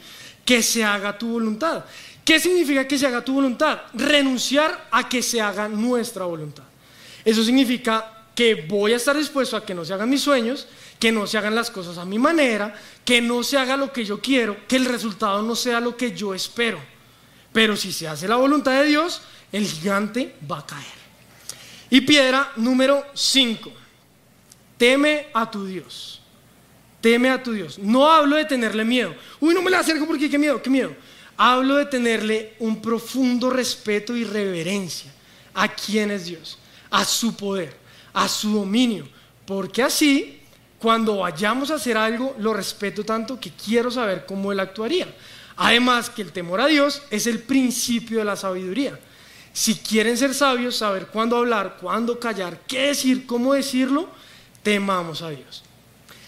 que 0.45 0.63
se 0.63 0.83
haga 0.83 1.17
tu 1.17 1.27
voluntad. 1.27 1.83
¿Qué 2.23 2.39
significa 2.39 2.87
que 2.87 2.97
se 2.97 3.07
haga 3.07 3.23
tu 3.23 3.33
voluntad? 3.33 3.81
Renunciar 3.93 4.87
a 4.91 5.09
que 5.09 5.21
se 5.21 5.41
haga 5.41 5.67
nuestra 5.67 6.25
voluntad. 6.25 6.63
Eso 7.23 7.43
significa 7.43 8.25
que 8.33 8.55
voy 8.55 8.93
a 8.93 8.97
estar 8.97 9.17
dispuesto 9.17 9.57
a 9.57 9.65
que 9.65 9.73
no 9.73 9.85
se 9.85 9.93
hagan 9.93 10.09
mis 10.09 10.21
sueños, 10.21 10.67
que 10.99 11.11
no 11.11 11.25
se 11.27 11.37
hagan 11.37 11.55
las 11.55 11.71
cosas 11.71 11.97
a 11.97 12.05
mi 12.05 12.19
manera, 12.19 12.75
que 13.03 13.21
no 13.21 13.43
se 13.43 13.57
haga 13.57 13.77
lo 13.77 13.91
que 13.91 14.05
yo 14.05 14.19
quiero, 14.21 14.67
que 14.67 14.75
el 14.75 14.85
resultado 14.85 15.41
no 15.41 15.55
sea 15.55 15.79
lo 15.79 15.95
que 15.95 16.15
yo 16.15 16.33
espero. 16.33 16.79
Pero 17.51 17.75
si 17.75 17.91
se 17.91 18.07
hace 18.07 18.27
la 18.27 18.35
voluntad 18.35 18.73
de 18.73 18.87
Dios, 18.87 19.21
el 19.51 19.65
gigante 19.65 20.35
va 20.49 20.59
a 20.59 20.65
caer. 20.65 20.85
Y 21.89 22.01
piedra 22.01 22.51
número 22.57 23.05
5. 23.13 23.71
Teme 24.77 25.27
a 25.33 25.49
tu 25.49 25.65
Dios. 25.65 26.21
Teme 27.05 27.29
a 27.29 27.43
tu 27.43 27.51
Dios. 27.51 27.77
No 27.77 28.11
hablo 28.11 28.35
de 28.35 28.45
tenerle 28.45 28.83
miedo. 28.83 29.13
Uy, 29.39 29.53
no 29.53 29.61
me 29.61 29.69
le 29.69 29.77
acerco 29.77 30.07
porque 30.07 30.27
qué 30.27 30.39
miedo, 30.39 30.59
qué 30.59 30.71
miedo. 30.71 30.91
Hablo 31.37 31.75
de 31.75 31.85
tenerle 31.85 32.55
un 32.57 32.81
profundo 32.81 33.51
respeto 33.51 34.17
y 34.17 34.23
reverencia 34.23 35.13
a 35.53 35.67
quién 35.67 36.09
es 36.09 36.25
Dios, 36.25 36.57
a 36.89 37.05
su 37.05 37.37
poder, 37.37 37.77
a 38.11 38.27
su 38.27 38.53
dominio. 38.53 39.07
Porque 39.45 39.83
así, 39.83 40.39
cuando 40.79 41.17
vayamos 41.17 41.69
a 41.69 41.75
hacer 41.75 41.95
algo, 41.95 42.35
lo 42.39 42.55
respeto 42.55 43.03
tanto 43.03 43.39
que 43.39 43.51
quiero 43.51 43.91
saber 43.91 44.25
cómo 44.25 44.51
Él 44.51 44.59
actuaría. 44.59 45.05
Además 45.57 46.09
que 46.09 46.23
el 46.23 46.31
temor 46.31 46.59
a 46.59 46.65
Dios 46.65 47.03
es 47.11 47.27
el 47.27 47.37
principio 47.37 48.17
de 48.17 48.25
la 48.25 48.35
sabiduría. 48.35 48.99
Si 49.53 49.75
quieren 49.75 50.17
ser 50.17 50.33
sabios, 50.33 50.77
saber 50.77 51.05
cuándo 51.05 51.37
hablar, 51.37 51.77
cuándo 51.79 52.19
callar, 52.19 52.61
qué 52.65 52.87
decir, 52.87 53.27
cómo 53.27 53.53
decirlo, 53.53 54.09
temamos 54.63 55.21
a 55.21 55.29
Dios. 55.29 55.64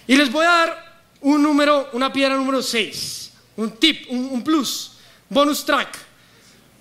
Y 0.07 0.15
les 0.15 0.31
voy 0.31 0.45
a 0.45 0.49
dar 0.49 1.01
un 1.21 1.43
número, 1.43 1.89
una 1.93 2.11
piedra 2.11 2.35
número 2.35 2.61
6, 2.61 3.31
un 3.57 3.71
tip, 3.71 4.09
un, 4.09 4.41
plus, 4.41 4.93
bonus 5.29 5.65
track. 5.65 5.97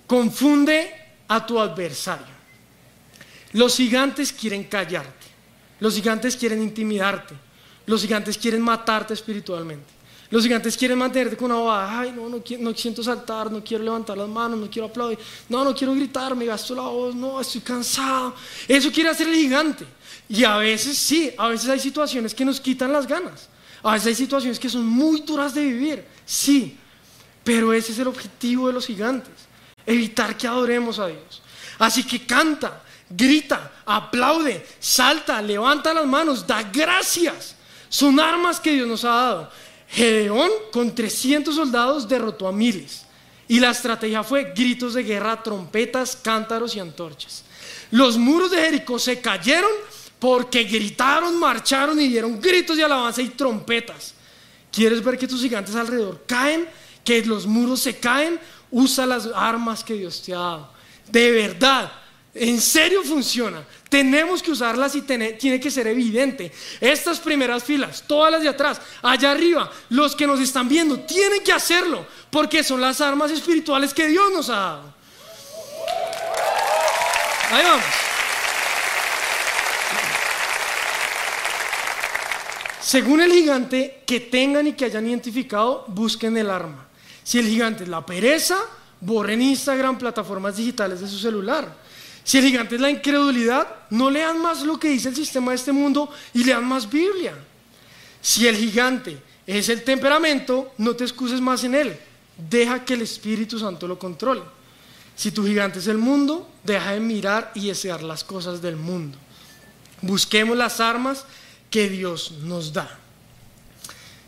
Confunde 0.07 0.89
a 1.27 1.45
tu 1.45 1.59
adversario. 1.59 2.37
Los 3.51 3.75
gigantes 3.75 4.31
quieren 4.31 4.63
callarte, 4.63 5.27
los 5.79 5.95
gigantes 5.95 6.37
quieren 6.37 6.61
intimidarte, 6.61 7.35
los 7.85 8.01
gigantes 8.01 8.37
quieren 8.37 8.61
matarte 8.61 9.13
espiritualmente. 9.13 9.96
Los 10.29 10.43
gigantes 10.43 10.75
quieren 10.75 10.97
mantenerte 10.97 11.37
con 11.37 11.51
una 11.51 11.59
bobada. 11.59 11.99
Ay, 11.99 12.11
no, 12.11 12.27
no, 12.27 12.43
no 12.59 12.73
siento 12.73 13.01
saltar, 13.01 13.51
no 13.51 13.63
quiero 13.63 13.83
levantar 13.83 14.17
las 14.17 14.27
manos, 14.27 14.59
no 14.59 14.69
quiero 14.69 14.87
aplaudir. 14.87 15.19
No, 15.47 15.63
no 15.63 15.73
quiero 15.73 15.93
gritar, 15.93 16.35
me 16.35 16.45
gasto 16.45 16.75
la 16.75 16.81
voz, 16.81 17.15
no, 17.15 17.39
estoy 17.39 17.61
cansado. 17.61 18.35
Eso 18.67 18.91
quiere 18.91 19.09
hacer 19.09 19.27
el 19.27 19.35
gigante. 19.35 19.85
Y 20.27 20.43
a 20.43 20.57
veces 20.57 20.97
sí, 20.97 21.31
a 21.37 21.47
veces 21.47 21.69
hay 21.69 21.79
situaciones 21.79 22.33
que 22.33 22.43
nos 22.43 22.59
quitan 22.59 22.91
las 22.91 23.07
ganas. 23.07 23.47
A 23.83 23.93
veces 23.93 24.07
hay 24.07 24.15
situaciones 24.15 24.59
que 24.59 24.69
son 24.69 24.85
muy 24.85 25.21
duras 25.21 25.53
de 25.53 25.61
vivir, 25.61 26.05
sí. 26.25 26.77
Pero 27.43 27.71
ese 27.71 27.93
es 27.93 27.99
el 27.99 28.07
objetivo 28.07 28.67
de 28.67 28.73
los 28.73 28.85
gigantes, 28.85 29.33
evitar 29.85 30.35
que 30.35 30.47
adoremos 30.47 30.99
a 30.99 31.07
Dios. 31.07 31.41
Así 31.79 32.03
que 32.03 32.25
canta, 32.25 32.83
grita, 33.09 33.71
aplaude, 33.85 34.65
salta, 34.79 35.41
levanta 35.41 35.93
las 35.93 36.05
manos, 36.05 36.45
da 36.45 36.63
gracias. 36.63 37.55
Son 37.87 38.19
armas 38.19 38.59
que 38.59 38.73
Dios 38.73 38.87
nos 38.87 39.05
ha 39.05 39.09
dado. 39.09 39.51
Gedeón 39.89 40.51
con 40.71 40.93
300 40.93 41.55
soldados 41.55 42.07
derrotó 42.07 42.47
a 42.47 42.51
miles. 42.51 43.05
Y 43.47 43.59
la 43.59 43.71
estrategia 43.71 44.23
fue 44.23 44.51
gritos 44.55 44.93
de 44.93 45.03
guerra, 45.03 45.41
trompetas, 45.41 46.17
cántaros 46.21 46.75
y 46.75 46.79
antorchas. 46.79 47.43
Los 47.91 48.17
muros 48.17 48.51
de 48.51 48.57
Jericó 48.57 48.99
se 48.99 49.21
cayeron 49.21 49.71
porque 50.19 50.63
gritaron, 50.63 51.39
marcharon 51.39 51.99
y 52.01 52.07
dieron 52.07 52.41
gritos 52.41 52.75
de 52.75 52.83
alabanza 52.83 53.21
y 53.21 53.29
trompetas. 53.29 54.13
¿Quieres 54.71 55.03
ver 55.03 55.17
que 55.17 55.27
tus 55.27 55.41
gigantes 55.41 55.75
alrededor 55.75 56.23
caen? 56.27 56.67
Que 57.03 57.25
los 57.25 57.45
muros 57.45 57.79
se 57.81 57.97
caen? 57.97 58.39
Usa 58.69 59.05
las 59.05 59.27
armas 59.33 59.83
que 59.83 59.93
Dios 59.93 60.21
te 60.21 60.33
ha 60.33 60.39
dado. 60.39 60.71
De 61.09 61.31
verdad, 61.31 61.91
en 62.33 62.59
serio 62.59 63.01
funciona. 63.03 63.65
Tenemos 63.89 64.43
que 64.43 64.51
usarlas 64.51 64.95
y 64.95 65.01
tiene 65.01 65.59
que 65.59 65.71
ser 65.71 65.87
evidente. 65.87 66.51
Estas 66.81 67.19
primeras 67.19 67.63
filas, 67.63 68.03
todas 68.05 68.31
las 68.31 68.41
de 68.41 68.49
atrás, 68.49 68.81
allá 69.01 69.31
arriba, 69.31 69.71
los 69.89 70.15
que 70.15 70.27
nos 70.27 70.39
están 70.39 70.67
viendo, 70.67 70.99
tienen 71.01 71.43
que 71.43 71.53
hacerlo 71.53 72.05
porque 72.29 72.63
son 72.63 72.81
las 72.81 72.99
armas 72.99 73.31
espirituales 73.31 73.93
que 73.93 74.07
Dios 74.07 74.31
nos 74.33 74.49
ha 74.49 74.55
dado. 74.55 74.93
Ahí 77.51 77.63
vamos. 77.63 77.85
Según 82.81 83.21
el 83.21 83.31
gigante, 83.31 84.03
que 84.05 84.21
tengan 84.21 84.67
y 84.67 84.73
que 84.73 84.85
hayan 84.85 85.07
identificado, 85.07 85.83
busquen 85.87 86.37
el 86.37 86.49
arma. 86.49 86.87
Si 87.21 87.37
el 87.37 87.45
gigante 87.45 87.83
es 87.83 87.89
la 87.89 88.05
pereza, 88.05 88.57
borren 89.01 89.41
Instagram, 89.41 89.97
plataformas 89.97 90.55
digitales 90.55 91.01
de 91.01 91.07
su 91.07 91.19
celular. 91.19 91.86
Si 92.27 92.39
el 92.39 92.43
gigante 92.43 92.75
es 92.75 92.81
la 92.81 92.89
incredulidad, 92.89 93.65
no 93.89 94.09
lean 94.09 94.41
más 94.41 94.63
lo 94.63 94.77
que 94.77 94.89
dice 94.89 95.07
el 95.07 95.15
sistema 95.15 95.51
de 95.51 95.55
este 95.55 95.71
mundo 95.71 96.11
y 96.33 96.43
lean 96.43 96.65
más 96.65 96.89
Biblia. 96.89 97.33
Si 98.21 98.45
el 98.45 98.57
gigante 98.57 99.17
es 99.45 99.69
el 99.69 99.81
temperamento, 99.85 100.73
no 100.77 100.93
te 100.93 101.05
excuses 101.05 101.39
más 101.39 101.63
en 101.63 101.73
él. 101.73 101.97
Deja 102.37 102.83
que 102.83 102.95
el 102.95 103.03
Espíritu 103.03 103.57
Santo 103.57 103.87
lo 103.87 103.97
controle. 103.97 104.41
Si 105.15 105.31
tu 105.31 105.45
gigante 105.45 105.79
es 105.79 105.87
el 105.87 105.99
mundo, 105.99 106.49
deja 106.65 106.91
de 106.91 106.99
mirar 106.99 107.53
y 107.55 107.67
desear 107.67 108.03
las 108.03 108.25
cosas 108.25 108.61
del 108.61 108.75
mundo. 108.75 109.17
Busquemos 110.01 110.57
las 110.57 110.81
armas 110.81 111.23
que 111.69 111.87
Dios 111.87 112.33
nos 112.41 112.73
da. 112.73 112.89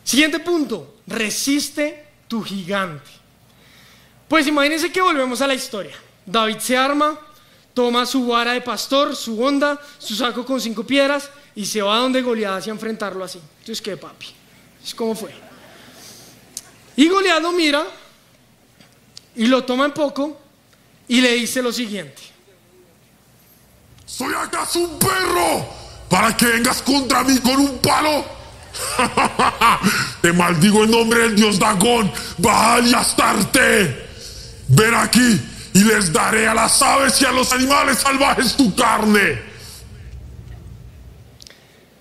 Siguiente 0.05 0.39
punto, 0.39 0.99
resiste 1.05 2.05
tu 2.29 2.41
gigante. 2.43 3.11
Pues 4.29 4.47
imagínense 4.47 4.89
que 4.89 5.01
volvemos 5.01 5.41
a 5.41 5.47
la 5.47 5.53
historia. 5.53 5.97
David 6.25 6.59
se 6.59 6.77
arma, 6.77 7.19
toma 7.79 8.05
su 8.05 8.27
vara 8.27 8.51
de 8.51 8.59
pastor, 8.59 9.15
su 9.15 9.41
onda, 9.41 9.79
su 9.99 10.13
saco 10.13 10.45
con 10.45 10.59
cinco 10.59 10.83
piedras 10.83 11.29
y 11.55 11.65
se 11.65 11.81
va 11.81 11.95
a 11.95 11.99
donde 11.99 12.21
Goliat 12.21 12.57
hacia 12.57 12.71
enfrentarlo 12.71 13.23
así. 13.23 13.39
Entonces, 13.59 13.81
¿qué, 13.81 13.95
papi? 13.95 14.25
Es 14.83 14.93
como 14.93 15.15
fue. 15.15 15.33
Y 16.97 17.07
Goliat 17.07 17.41
lo 17.41 17.53
mira 17.53 17.85
y 19.33 19.45
lo 19.45 19.63
toma 19.63 19.85
en 19.85 19.93
poco 19.93 20.37
y 21.07 21.21
le 21.21 21.35
dice 21.35 21.61
lo 21.61 21.71
siguiente. 21.71 22.21
¿Soy 24.05 24.33
acaso 24.33 24.79
un 24.79 24.99
perro 24.99 25.65
para 26.09 26.35
que 26.35 26.47
vengas 26.47 26.81
contra 26.81 27.23
mí 27.23 27.37
con 27.37 27.61
un 27.61 27.77
palo? 27.77 28.25
Te 30.21 30.33
maldigo 30.33 30.83
en 30.83 30.91
nombre 30.91 31.21
del 31.21 31.35
dios 31.37 31.57
Dagón, 31.57 32.11
Baal 32.39 32.87
y 32.87 32.93
Astarte. 32.93 34.09
Ven 34.67 34.93
aquí 34.95 35.39
y 35.79 35.83
les 35.83 36.11
daré 36.11 36.45
a 36.45 36.53
las 36.53 36.81
aves 36.81 37.21
y 37.21 37.25
a 37.25 37.31
los 37.31 37.53
animales 37.53 37.99
salvajes 37.99 38.55
tu 38.57 38.75
carne. 38.75 39.41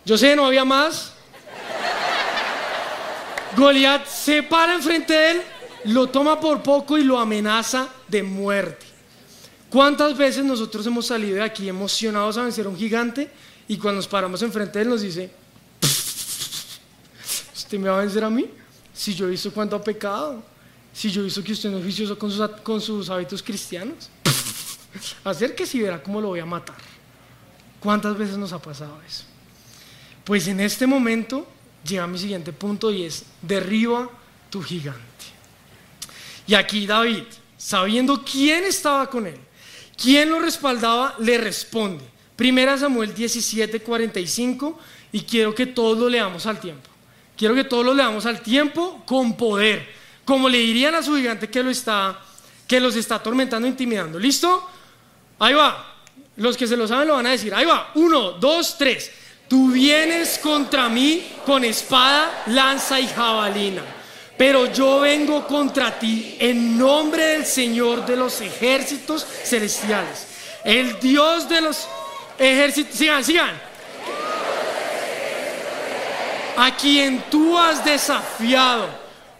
Yo 0.04 0.18
sé, 0.18 0.34
no 0.34 0.46
había 0.46 0.64
más. 0.64 1.12
Goliat 3.56 4.06
se 4.06 4.42
para 4.42 4.74
enfrente 4.74 5.12
de 5.12 5.30
él, 5.30 5.42
lo 5.84 6.08
toma 6.08 6.40
por 6.40 6.62
poco 6.62 6.98
y 6.98 7.04
lo 7.04 7.20
amenaza 7.20 7.88
de 8.08 8.22
muerte. 8.22 8.86
¿Cuántas 9.70 10.16
veces 10.16 10.44
nosotros 10.44 10.86
hemos 10.86 11.06
salido 11.06 11.36
de 11.36 11.42
aquí 11.42 11.68
emocionados 11.68 12.36
a 12.36 12.42
vencer 12.42 12.66
a 12.66 12.70
un 12.70 12.76
gigante 12.76 13.30
y 13.68 13.76
cuando 13.76 13.96
nos 13.96 14.08
paramos 14.08 14.42
enfrente 14.42 14.78
de 14.78 14.84
él 14.84 14.88
nos 14.88 15.02
dice, 15.02 15.30
¿usted 17.54 17.78
me 17.78 17.88
va 17.88 17.98
a 17.98 18.00
vencer 18.00 18.24
a 18.24 18.30
mí? 18.30 18.50
Si 18.92 19.14
yo 19.14 19.26
he 19.26 19.30
visto 19.30 19.52
cuánto 19.52 19.76
ha 19.76 19.82
pecado, 19.82 20.42
si 20.98 21.12
yo 21.12 21.22
visto 21.22 21.44
que 21.44 21.52
usted 21.52 21.70
no 21.70 21.78
es 21.78 21.84
juicioso 21.84 22.18
con 22.18 22.28
sus, 22.28 22.50
con 22.64 22.80
sus 22.80 23.08
hábitos 23.08 23.40
cristianos. 23.40 24.10
Acérquese 25.22 25.78
y 25.78 25.82
verá 25.82 26.02
cómo 26.02 26.20
lo 26.20 26.26
voy 26.26 26.40
a 26.40 26.44
matar. 26.44 26.74
¿Cuántas 27.78 28.18
veces 28.18 28.36
nos 28.36 28.52
ha 28.52 28.60
pasado 28.60 29.00
eso? 29.06 29.22
Pues 30.24 30.48
en 30.48 30.58
este 30.58 30.88
momento 30.88 31.46
llega 31.84 32.04
mi 32.08 32.18
siguiente 32.18 32.52
punto 32.52 32.90
y 32.90 33.04
es, 33.04 33.24
derriba 33.40 34.10
tu 34.50 34.60
gigante. 34.60 35.00
Y 36.48 36.54
aquí 36.54 36.84
David, 36.84 37.22
sabiendo 37.56 38.24
quién 38.24 38.64
estaba 38.64 39.08
con 39.08 39.28
él, 39.28 39.38
quién 39.96 40.28
lo 40.28 40.40
respaldaba, 40.40 41.14
le 41.20 41.38
responde. 41.38 42.04
Primera 42.34 42.76
Samuel 42.76 43.14
17, 43.14 43.82
45, 43.82 44.76
y 45.12 45.20
quiero 45.20 45.54
que 45.54 45.66
todos 45.66 45.96
lo 45.96 46.08
leamos 46.08 46.44
al 46.46 46.58
tiempo. 46.58 46.90
Quiero 47.36 47.54
que 47.54 47.62
todos 47.62 47.84
lo 47.84 47.94
leamos 47.94 48.26
al 48.26 48.42
tiempo 48.42 49.04
con 49.06 49.36
poder 49.36 49.97
como 50.28 50.46
le 50.46 50.58
dirían 50.58 50.94
a 50.94 51.02
su 51.02 51.16
gigante 51.16 51.48
que, 51.48 51.62
lo 51.62 51.70
está, 51.70 52.20
que 52.66 52.78
los 52.80 52.94
está 52.96 53.14
atormentando, 53.14 53.66
intimidando. 53.66 54.18
¿Listo? 54.18 54.62
Ahí 55.38 55.54
va. 55.54 56.02
Los 56.36 56.54
que 56.54 56.66
se 56.66 56.76
lo 56.76 56.86
saben 56.86 57.08
lo 57.08 57.14
van 57.14 57.28
a 57.28 57.30
decir. 57.30 57.54
Ahí 57.54 57.64
va. 57.64 57.92
Uno, 57.94 58.32
dos, 58.32 58.76
tres. 58.76 59.10
Tú 59.48 59.70
vienes 59.70 60.38
contra 60.38 60.90
mí 60.90 61.26
con 61.46 61.64
espada, 61.64 62.42
lanza 62.48 63.00
y 63.00 63.08
jabalina. 63.08 63.82
Pero 64.36 64.70
yo 64.70 65.00
vengo 65.00 65.46
contra 65.46 65.98
ti 65.98 66.36
en 66.38 66.76
nombre 66.76 67.24
del 67.28 67.46
Señor 67.46 68.04
de 68.04 68.16
los 68.16 68.38
ejércitos 68.42 69.26
celestiales. 69.44 70.26
El 70.62 71.00
Dios 71.00 71.48
de 71.48 71.62
los 71.62 71.88
ejércitos. 72.38 72.94
Sigan, 72.94 73.24
sigan. 73.24 73.58
A 76.58 76.76
quien 76.76 77.24
tú 77.30 77.56
has 77.56 77.82
desafiado. 77.82 78.90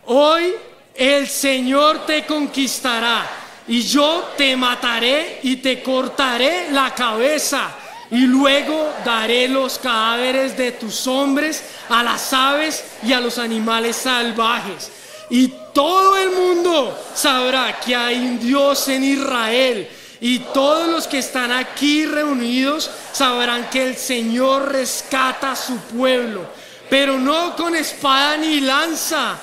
Hoy 0.07 0.55
el 0.99 1.29
Señor 1.29 2.05
te 2.05 2.27
conquistará 2.27 3.25
y 3.69 3.83
yo 3.83 4.33
te 4.37 4.57
mataré 4.57 5.39
y 5.45 5.57
te 5.57 5.81
cortaré 5.81 6.73
la 6.73 6.93
cabeza 6.93 7.71
y 8.11 8.23
luego 8.23 8.93
daré 9.05 9.47
los 9.47 9.79
cadáveres 9.79 10.57
de 10.57 10.73
tus 10.73 11.07
hombres 11.07 11.63
a 11.89 12.03
las 12.03 12.33
aves 12.33 12.85
y 13.05 13.13
a 13.13 13.21
los 13.21 13.39
animales 13.39 13.95
salvajes. 13.95 14.91
Y 15.31 15.53
todo 15.73 16.17
el 16.17 16.31
mundo 16.31 16.99
sabrá 17.15 17.79
que 17.79 17.95
hay 17.95 18.17
un 18.17 18.41
Dios 18.41 18.89
en 18.89 19.05
Israel. 19.05 19.89
Y 20.21 20.41
todos 20.41 20.89
los 20.89 21.07
que 21.07 21.19
están 21.19 21.53
aquí 21.53 22.07
reunidos 22.07 22.91
sabrán 23.13 23.71
que 23.71 23.85
el 23.87 23.97
Señor 23.97 24.73
rescata 24.73 25.53
a 25.53 25.57
su 25.57 25.77
pueblo, 25.77 26.45
pero 26.91 27.21
no 27.21 27.55
con 27.55 27.77
espada 27.77 28.37
ni 28.37 28.61
lanza 28.61 29.39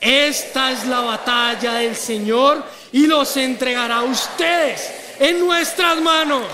esta 0.00 0.72
es 0.72 0.86
la 0.86 1.00
batalla 1.00 1.74
del 1.74 1.96
Señor 1.96 2.64
y 2.92 3.06
los 3.06 3.36
entregará 3.36 3.98
a 3.98 4.02
ustedes 4.02 4.92
en 5.18 5.40
nuestras 5.40 6.00
manos. 6.00 6.46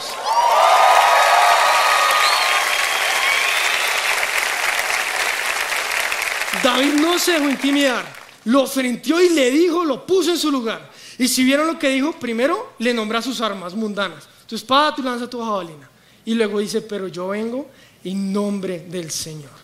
David 6.62 6.94
no 6.94 7.18
se 7.18 7.33
dejó 7.33 7.50
intimidar, 7.50 8.05
lo 8.44 8.66
frenteó 8.66 9.20
y 9.20 9.31
le 9.31 9.50
dijo, 9.50 9.85
lo 9.85 10.07
puso 10.07 10.31
en 10.31 10.38
su 10.38 10.50
lugar. 10.50 10.90
Y 11.18 11.26
si 11.26 11.42
vieron 11.44 11.66
lo 11.66 11.78
que 11.78 11.88
dijo, 11.88 12.12
primero 12.12 12.74
le 12.78 12.94
nombra 12.94 13.20
sus 13.20 13.40
armas 13.40 13.74
mundanas, 13.74 14.28
tu 14.46 14.55
espada, 14.55 14.94
tu 14.94 15.02
lanza, 15.02 15.28
tu 15.28 15.42
jabalina. 15.42 15.90
Y 16.24 16.35
luego 16.35 16.61
dice, 16.61 16.81
pero 16.83 17.09
yo 17.09 17.28
vengo 17.28 17.68
en 18.05 18.33
nombre 18.33 18.81
del 18.88 19.11
Señor. 19.11 19.62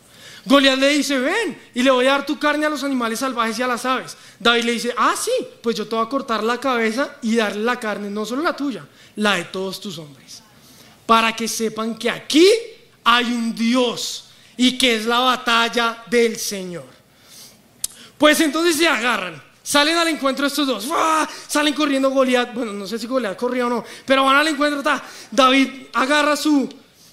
Goliat 0.48 0.78
le 0.78 0.88
dice, 0.88 1.18
ven, 1.18 1.60
y 1.74 1.82
le 1.82 1.90
voy 1.90 2.06
a 2.06 2.12
dar 2.12 2.24
tu 2.24 2.38
carne 2.38 2.64
a 2.64 2.70
los 2.70 2.82
animales 2.82 3.18
salvajes 3.18 3.58
y 3.58 3.62
a 3.62 3.66
las 3.66 3.84
aves. 3.84 4.16
David 4.40 4.64
le 4.64 4.72
dice, 4.72 4.94
ah, 4.96 5.14
sí, 5.14 5.30
pues 5.62 5.76
yo 5.76 5.86
te 5.86 5.94
voy 5.94 6.06
a 6.06 6.08
cortar 6.08 6.42
la 6.42 6.58
cabeza 6.58 7.18
y 7.20 7.36
darle 7.36 7.62
la 7.62 7.78
carne, 7.78 8.08
no 8.08 8.24
solo 8.24 8.42
la 8.42 8.56
tuya, 8.56 8.86
la 9.16 9.34
de 9.34 9.44
todos 9.44 9.78
tus 9.78 9.98
hombres. 9.98 10.42
Para 11.04 11.36
que 11.36 11.46
sepan 11.46 11.96
que 11.96 12.08
aquí 12.08 12.48
hay 13.04 13.26
un 13.26 13.54
Dios 13.54 14.30
y 14.56 14.78
que 14.78 14.96
es 14.96 15.04
la 15.04 15.18
batalla 15.18 16.02
del 16.06 16.38
Señor. 16.38 16.86
Pues 18.16 18.40
entonces 18.40 18.76
se 18.76 18.88
agarran. 18.88 19.42
Salen 19.62 19.98
al 19.98 20.08
encuentro 20.08 20.46
estos 20.46 20.66
dos. 20.66 20.88
Salen 21.46 21.74
corriendo 21.74 22.08
Goliat. 22.08 22.54
Bueno, 22.54 22.72
no 22.72 22.86
sé 22.86 22.98
si 22.98 23.06
Goliat 23.06 23.36
corría 23.36 23.66
o 23.66 23.68
no, 23.68 23.84
pero 24.06 24.24
van 24.24 24.36
al 24.36 24.48
encuentro. 24.48 24.82
David 25.30 25.68
agarra 25.92 26.36
su, 26.36 26.68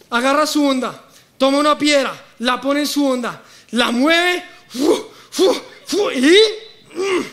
agarra 0.09 0.47
su 0.47 0.65
onda, 0.65 1.04
toma 1.37 1.57
una 1.57 1.77
piedra, 1.77 2.13
la 2.39 2.59
pone 2.59 2.81
en 2.81 2.87
su 2.87 3.05
onda, 3.05 3.41
la 3.71 3.91
mueve 3.91 4.43
y. 6.15 6.37
Mm, 6.97 7.25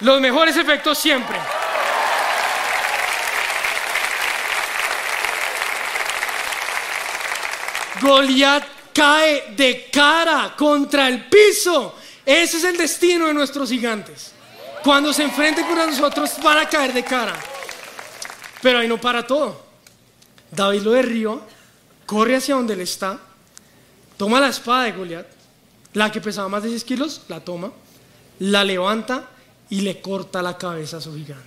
Los 0.00 0.20
mejores 0.20 0.56
efectos 0.56 0.96
siempre. 0.98 1.36
Goliat 8.00 8.64
cae 8.94 9.52
de 9.56 9.90
cara 9.92 10.54
contra 10.56 11.06
el 11.08 11.26
piso. 11.26 11.94
Ese 12.24 12.56
es 12.56 12.64
el 12.64 12.78
destino 12.78 13.26
de 13.26 13.34
nuestros 13.34 13.68
gigantes. 13.68 14.32
Cuando 14.82 15.12
se 15.12 15.22
enfrenten 15.22 15.66
con 15.66 15.76
nosotros 15.76 16.30
van 16.42 16.58
a 16.58 16.68
caer 16.68 16.94
de 16.94 17.04
cara. 17.04 17.34
Pero 18.62 18.78
ahí 18.78 18.88
no 18.88 19.00
para 19.00 19.26
todo. 19.26 19.64
David 20.50 20.82
lo 20.82 20.90
derriba, 20.92 21.40
corre 22.06 22.36
hacia 22.36 22.54
donde 22.54 22.74
él 22.74 22.80
está, 22.80 23.20
toma 24.16 24.40
la 24.40 24.48
espada 24.48 24.84
de 24.84 24.92
Goliat, 24.92 25.26
la 25.94 26.10
que 26.10 26.20
pesaba 26.20 26.48
más 26.48 26.62
de 26.62 26.70
10 26.70 26.84
kilos, 26.84 27.22
la 27.28 27.40
toma, 27.40 27.72
la 28.40 28.64
levanta 28.64 29.28
y 29.68 29.82
le 29.82 30.00
corta 30.00 30.42
la 30.42 30.58
cabeza 30.58 30.96
a 30.96 31.00
su 31.00 31.14
gigante. 31.14 31.44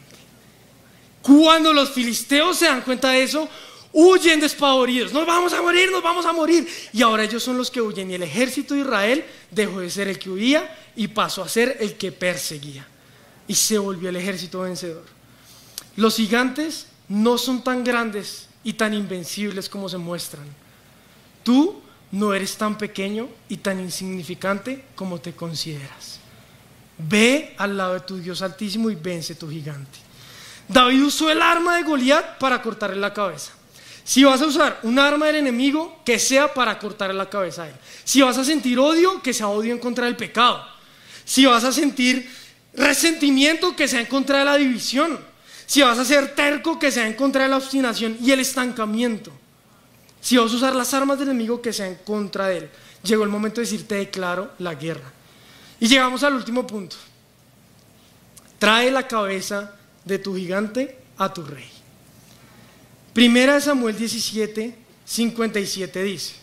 Cuando 1.21 1.71
los 1.71 1.91
filisteos 1.91 2.58
se 2.58 2.65
dan 2.65 2.82
cuenta 2.82 3.12
de 3.12 3.23
eso, 3.23 3.47
huyen 3.93 4.39
despavoridos. 4.39 5.13
Nos 5.13 5.26
vamos 5.26 5.54
a 5.54 5.62
morir, 5.62 5.89
nos 5.91 6.04
vamos 6.04 6.26
a 6.26 6.34
morir. 6.34 6.67
Y 6.91 7.02
ahora 7.02 7.23
ellos 7.23 7.41
son 7.41 7.58
los 7.58 7.71
que 7.71 7.82
huyen. 7.82 8.12
Y 8.12 8.15
el 8.15 8.23
ejército 8.23 8.73
de 8.73 8.82
Israel 8.82 9.26
dejó 9.49 9.80
de 9.80 9.89
ser 9.89 10.10
el 10.10 10.19
que 10.19 10.30
huía 10.30 10.78
y 10.95 11.08
pasó 11.08 11.41
a 11.41 11.47
ser 11.47 11.78
el 11.80 11.95
que 11.95 12.12
perseguía. 12.12 12.86
Y 13.47 13.56
se 13.56 13.78
volvió 13.78 14.10
el 14.10 14.17
ejército 14.17 14.62
vencedor. 14.62 15.06
Los 15.95 16.17
gigantes 16.17 16.88
no 17.13 17.38
son 17.38 17.63
tan 17.63 17.84
grandes 17.84 18.47
y 18.63 18.73
tan 18.73 18.91
invencibles 18.91 19.69
como 19.69 19.88
se 19.88 19.97
muestran. 19.97 20.47
Tú 21.43 21.80
no 22.12 22.34
eres 22.34 22.58
tan 22.58 22.76
pequeño 22.76 23.30
y 23.47 23.58
tan 23.58 23.80
insignificante 23.80 24.84
como 24.95 25.19
te 25.21 25.34
consideras. 25.34 26.19
Ve 26.97 27.54
al 27.60 27.78
lado 27.78 27.93
de 27.93 27.99
tu 27.99 28.17
Dios 28.17 28.41
altísimo 28.41 28.89
y 28.89 28.95
vence 28.95 29.36
tu 29.36 29.47
gigante. 29.47 29.99
David 30.67 31.04
usó 31.04 31.30
el 31.30 31.43
arma 31.43 31.76
de 31.76 31.84
Goliat 31.84 32.39
para 32.39 32.63
cortarle 32.63 32.95
la 32.95 33.13
cabeza. 33.13 33.52
Si 34.04 34.23
vas 34.23 34.41
a 34.41 34.47
usar 34.47 34.80
un 34.82 34.97
arma 34.97 35.28
del 35.28 35.36
enemigo, 35.36 36.02
que 36.04 36.17
sea 36.17 36.52
para 36.52 36.80
cortarle 36.80 37.13
la 37.13 37.30
cabeza 37.30 37.63
a 37.63 37.69
él. 37.69 37.76
Si 38.04 38.23
vas 38.23 38.39
a 38.39 38.43
sentir 38.43 38.80
odio, 38.80 39.21
que 39.21 39.36
sea 39.36 39.49
odio 39.49 39.71
en 39.71 39.80
contra 39.80 40.06
del 40.06 40.15
pecado. 40.15 40.65
Si 41.26 41.45
vas 41.45 41.63
a 41.63 41.71
sentir 41.71 42.28
resentimiento, 42.73 43.76
que 43.76 43.88
sea 43.88 43.99
en 43.99 44.08
contra 44.08 44.39
de 44.39 44.45
la 44.45 44.58
división. 44.58 45.32
Si 45.65 45.82
vas 45.82 45.97
a 45.97 46.06
ser 46.06 46.36
terco, 46.36 46.78
que 46.78 46.91
sea 46.91 47.08
en 47.08 47.13
contra 47.13 47.43
de 47.43 47.49
la 47.49 47.58
obstinación 47.58 48.17
y 48.21 48.32
el 48.32 48.39
estancamiento. 48.39 49.32
Si 50.21 50.38
vas 50.38 50.52
a 50.52 50.56
usar 50.56 50.76
las 50.76 50.93
armas 50.93 51.19
del 51.19 51.30
enemigo, 51.30 51.62
que 51.62 51.73
sea 51.73 51.88
en 51.88 51.95
contra 51.95 52.47
de 52.47 52.58
él. 52.58 52.69
Llegó 53.04 53.23
el 53.23 53.30
momento 53.30 53.60
de 53.60 53.65
decirte 53.65 53.95
declaro 53.95 54.52
la 54.60 54.76
guerra. 54.76 55.12
Y 55.80 55.88
llegamos 55.88 56.23
al 56.23 56.36
último 56.36 56.65
punto. 56.65 56.95
Trae 58.58 58.89
la 58.91 59.08
cabeza 59.08 59.76
de 60.06 60.19
tu 60.19 60.36
gigante 60.36 60.97
a 61.17 61.34
tu 61.34 61.43
rey. 61.43 61.69
Primera 63.13 63.56
de 63.56 63.62
Samuel 63.62 63.97
17, 63.97 64.76
57 65.06 66.04
dice, 66.04 66.36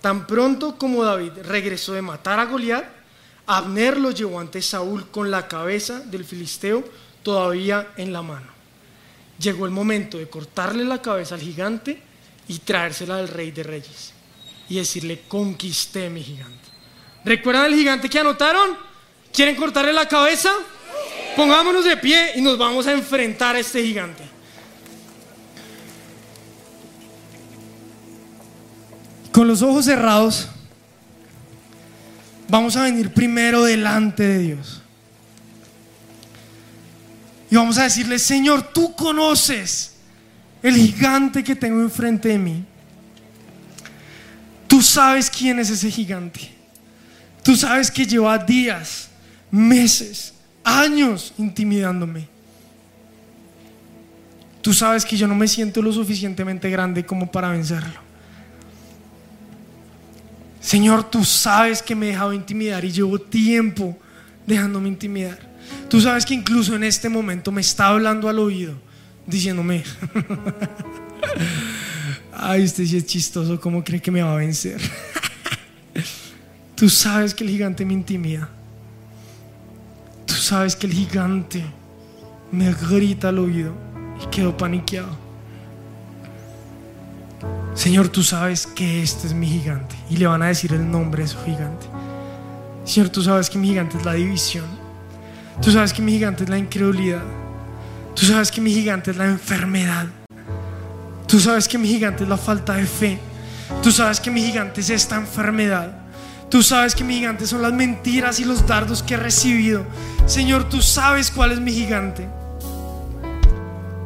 tan 0.00 0.26
pronto 0.26 0.76
como 0.76 1.04
David 1.04 1.32
regresó 1.44 1.92
de 1.92 2.02
matar 2.02 2.38
a 2.38 2.44
Goliat, 2.44 2.84
Abner 3.46 3.98
lo 3.98 4.10
llevó 4.10 4.40
ante 4.40 4.60
Saúl 4.62 5.08
con 5.10 5.30
la 5.30 5.48
cabeza 5.48 6.00
del 6.00 6.24
filisteo 6.24 6.84
todavía 7.24 7.88
en 7.96 8.12
la 8.12 8.22
mano. 8.22 8.46
Llegó 9.40 9.64
el 9.64 9.72
momento 9.72 10.18
de 10.18 10.28
cortarle 10.28 10.84
la 10.84 11.02
cabeza 11.02 11.34
al 11.34 11.40
gigante 11.40 12.00
y 12.46 12.60
traérsela 12.60 13.16
al 13.16 13.26
rey 13.26 13.50
de 13.50 13.64
reyes 13.64 14.12
y 14.68 14.76
decirle, 14.76 15.22
conquisté 15.26 16.08
mi 16.08 16.22
gigante. 16.22 16.68
¿Recuerdan 17.24 17.66
el 17.66 17.74
gigante 17.74 18.08
que 18.08 18.20
anotaron? 18.20 18.76
¿Quieren 19.32 19.56
cortarle 19.56 19.92
la 19.92 20.06
cabeza? 20.06 20.52
Pongámonos 21.36 21.84
de 21.84 21.96
pie 21.96 22.32
y 22.36 22.40
nos 22.40 22.56
vamos 22.56 22.86
a 22.86 22.92
enfrentar 22.92 23.56
a 23.56 23.58
este 23.58 23.82
gigante. 23.82 24.22
Con 29.32 29.48
los 29.48 29.62
ojos 29.62 29.86
cerrados, 29.86 30.48
vamos 32.48 32.76
a 32.76 32.84
venir 32.84 33.12
primero 33.12 33.64
delante 33.64 34.22
de 34.22 34.38
Dios. 34.38 34.83
Y 37.50 37.56
vamos 37.56 37.78
a 37.78 37.84
decirle, 37.84 38.18
Señor, 38.18 38.72
tú 38.72 38.94
conoces 38.94 39.94
el 40.62 40.76
gigante 40.76 41.44
que 41.44 41.54
tengo 41.54 41.80
enfrente 41.80 42.28
de 42.28 42.38
mí. 42.38 42.64
Tú 44.66 44.82
sabes 44.82 45.30
quién 45.30 45.58
es 45.58 45.70
ese 45.70 45.90
gigante. 45.90 46.50
Tú 47.42 47.54
sabes 47.54 47.90
que 47.90 48.06
lleva 48.06 48.38
días, 48.38 49.10
meses, 49.50 50.32
años 50.64 51.34
intimidándome. 51.36 52.26
Tú 54.62 54.72
sabes 54.72 55.04
que 55.04 55.16
yo 55.16 55.28
no 55.28 55.34
me 55.34 55.46
siento 55.46 55.82
lo 55.82 55.92
suficientemente 55.92 56.70
grande 56.70 57.04
como 57.04 57.30
para 57.30 57.50
vencerlo. 57.50 58.00
Señor, 60.58 61.10
tú 61.10 61.22
sabes 61.22 61.82
que 61.82 61.94
me 61.94 62.06
he 62.06 62.08
dejado 62.12 62.32
intimidar 62.32 62.82
y 62.86 62.90
llevo 62.90 63.18
tiempo 63.18 63.94
dejándome 64.46 64.88
intimidar. 64.88 65.38
Tú 65.88 66.00
sabes 66.00 66.26
que 66.26 66.34
incluso 66.34 66.74
en 66.74 66.84
este 66.84 67.08
momento 67.08 67.52
me 67.52 67.60
está 67.60 67.88
hablando 67.88 68.28
al 68.28 68.38
oído, 68.38 68.74
diciéndome, 69.26 69.84
ay, 72.32 72.64
usted 72.64 72.86
sí 72.86 72.96
es 72.96 73.06
chistoso, 73.06 73.60
¿cómo 73.60 73.84
cree 73.84 74.00
que 74.00 74.10
me 74.10 74.22
va 74.22 74.32
a 74.32 74.36
vencer? 74.36 74.80
Tú 76.74 76.88
sabes 76.88 77.34
que 77.34 77.44
el 77.44 77.50
gigante 77.50 77.84
me 77.84 77.92
intimida. 77.92 78.48
Tú 80.26 80.34
sabes 80.34 80.74
que 80.74 80.86
el 80.86 80.92
gigante 80.92 81.64
me 82.50 82.72
grita 82.72 83.28
al 83.28 83.38
oído 83.38 83.72
y 84.22 84.26
quedo 84.26 84.56
paniqueado. 84.56 85.16
Señor, 87.74 88.08
tú 88.08 88.22
sabes 88.22 88.66
que 88.66 89.02
este 89.02 89.26
es 89.26 89.34
mi 89.34 89.46
gigante. 89.46 89.94
Y 90.10 90.16
le 90.16 90.26
van 90.26 90.42
a 90.42 90.46
decir 90.46 90.72
el 90.72 90.90
nombre 90.90 91.22
de 91.22 91.28
su 91.28 91.38
gigante. 91.44 91.86
Señor, 92.84 93.08
tú 93.08 93.22
sabes 93.22 93.50
que 93.50 93.58
mi 93.58 93.68
gigante 93.68 93.98
es 93.98 94.04
la 94.04 94.14
división. 94.14 94.83
Tú 95.60 95.70
sabes 95.70 95.92
que 95.92 96.02
mi 96.02 96.12
gigante 96.12 96.44
es 96.44 96.50
la 96.50 96.58
incredulidad. 96.58 97.22
Tú 98.14 98.26
sabes 98.26 98.50
que 98.50 98.60
mi 98.60 98.72
gigante 98.72 99.10
es 99.10 99.16
la 99.16 99.26
enfermedad. 99.26 100.06
Tú 101.26 101.40
sabes 101.40 101.66
que 101.66 101.78
mi 101.78 101.88
gigante 101.88 102.22
es 102.24 102.28
la 102.28 102.36
falta 102.36 102.74
de 102.74 102.86
fe. 102.86 103.18
Tú 103.82 103.90
sabes 103.90 104.20
que 104.20 104.30
mi 104.30 104.42
gigante 104.42 104.80
es 104.80 104.90
esta 104.90 105.16
enfermedad. 105.16 105.98
Tú 106.48 106.62
sabes 106.62 106.94
que 106.94 107.02
mi 107.02 107.14
gigante 107.14 107.46
son 107.46 107.62
las 107.62 107.72
mentiras 107.72 108.38
y 108.38 108.44
los 108.44 108.66
dardos 108.66 109.02
que 109.02 109.14
he 109.14 109.16
recibido. 109.16 109.84
Señor, 110.26 110.68
tú 110.68 110.80
sabes 110.80 111.30
cuál 111.30 111.52
es 111.52 111.60
mi 111.60 111.72
gigante. 111.72 112.28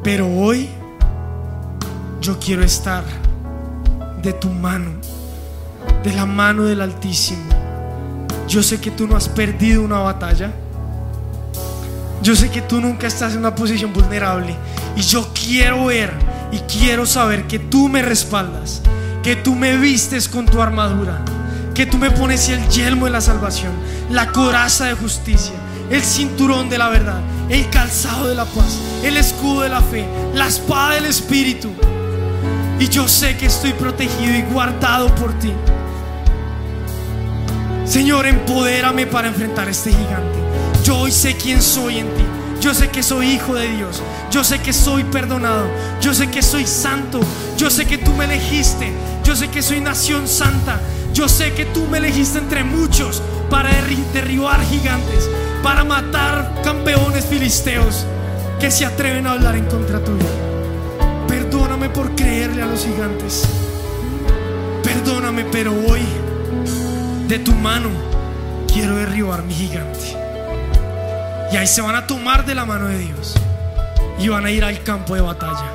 Pero 0.03 0.27
hoy 0.27 0.69
yo 2.21 2.39
quiero 2.39 2.63
estar 2.63 3.03
de 4.21 4.33
tu 4.33 4.49
mano, 4.49 4.91
de 6.03 6.13
la 6.13 6.25
mano 6.25 6.63
del 6.63 6.81
Altísimo. 6.81 7.43
Yo 8.47 8.63
sé 8.63 8.79
que 8.79 8.91
tú 8.91 9.07
no 9.07 9.15
has 9.15 9.29
perdido 9.29 9.83
una 9.83 9.99
batalla. 9.99 10.51
Yo 12.21 12.35
sé 12.35 12.49
que 12.49 12.61
tú 12.61 12.81
nunca 12.81 13.07
estás 13.07 13.33
en 13.33 13.39
una 13.39 13.55
posición 13.55 13.93
vulnerable. 13.93 14.55
Y 14.95 15.01
yo 15.01 15.29
quiero 15.33 15.85
ver 15.85 16.13
y 16.51 16.59
quiero 16.59 17.05
saber 17.05 17.47
que 17.47 17.59
tú 17.59 17.87
me 17.87 18.01
respaldas, 18.01 18.81
que 19.23 19.35
tú 19.35 19.55
me 19.55 19.77
vistes 19.77 20.27
con 20.27 20.45
tu 20.45 20.61
armadura 20.61 21.23
que 21.79 21.85
tú 21.85 21.97
me 21.97 22.11
pones 22.11 22.49
el 22.49 22.67
yelmo 22.67 23.05
de 23.05 23.11
la 23.11 23.21
salvación, 23.21 23.71
la 24.09 24.33
coraza 24.33 24.87
de 24.87 24.95
justicia, 24.95 25.53
el 25.89 26.03
cinturón 26.03 26.67
de 26.67 26.77
la 26.77 26.89
verdad, 26.89 27.21
el 27.47 27.69
calzado 27.69 28.27
de 28.27 28.35
la 28.35 28.43
paz, 28.43 28.77
el 29.01 29.15
escudo 29.15 29.61
de 29.61 29.69
la 29.69 29.79
fe, 29.79 30.05
la 30.33 30.47
espada 30.47 30.95
del 30.95 31.05
Espíritu. 31.05 31.71
Y 32.81 32.89
yo 32.89 33.07
sé 33.07 33.37
que 33.37 33.45
estoy 33.45 33.71
protegido 33.71 34.35
y 34.35 34.41
guardado 34.41 35.15
por 35.15 35.31
ti. 35.39 35.53
Señor, 37.85 38.27
empodérame 38.27 39.07
para 39.07 39.29
enfrentar 39.29 39.69
a 39.69 39.71
este 39.71 39.91
gigante. 39.91 40.38
Yo 40.89 40.97
hoy 40.97 41.11
sé 41.11 41.35
quién 41.35 41.61
soy 41.61 41.99
en 41.99 42.07
ti. 42.15 42.23
Yo 42.61 42.73
sé 42.73 42.89
que 42.89 43.03
soy 43.03 43.33
hijo 43.33 43.53
de 43.53 43.67
Dios. 43.73 44.01
Yo 44.31 44.43
sé 44.43 44.57
que 44.57 44.73
soy 44.73 45.03
perdonado. 45.03 45.67
Yo 46.01 46.15
sé 46.15 46.31
que 46.31 46.41
soy 46.41 46.65
santo. 46.65 47.19
Yo 47.59 47.69
sé 47.69 47.85
que 47.85 47.99
tú 47.99 48.11
me 48.13 48.25
elegiste. 48.25 48.91
Yo 49.23 49.35
sé 49.35 49.49
que 49.49 49.61
soy 49.61 49.81
nación 49.81 50.27
santa. 50.27 50.81
Yo 51.13 51.29
sé 51.29 51.53
que 51.53 51.65
tú 51.65 51.85
me 51.85 51.99
elegiste 51.99 52.39
entre 52.39 52.63
muchos 52.63 53.21
para 53.51 53.69
derribar 54.13 54.65
gigantes, 54.65 55.29
para 55.61 55.83
matar 55.83 56.59
campeones 56.63 57.23
filisteos 57.23 58.07
que 58.59 58.71
se 58.71 58.83
atreven 58.83 59.27
a 59.27 59.33
hablar 59.33 59.57
en 59.57 59.65
contra 59.65 60.03
tuya. 60.03 60.25
Perdóname 61.27 61.89
por 61.89 62.15
creerle 62.15 62.63
a 62.63 62.65
los 62.65 62.83
gigantes. 62.83 63.47
perdóname, 64.83 65.45
pero 65.51 65.71
hoy 65.71 66.01
de 67.27 67.37
tu 67.37 67.53
mano 67.53 67.89
quiero 68.73 68.95
derribar 68.95 69.43
mi 69.43 69.53
gigante. 69.53 70.28
Y 71.51 71.57
ahí 71.57 71.67
se 71.67 71.81
van 71.81 71.95
a 71.95 72.05
tomar 72.05 72.45
de 72.45 72.55
la 72.55 72.65
mano 72.65 72.87
de 72.87 72.99
Dios 72.99 73.35
y 74.19 74.27
van 74.27 74.45
a 74.45 74.51
ir 74.51 74.63
al 74.63 74.83
campo 74.83 75.15
de 75.15 75.21
batalla. 75.21 75.65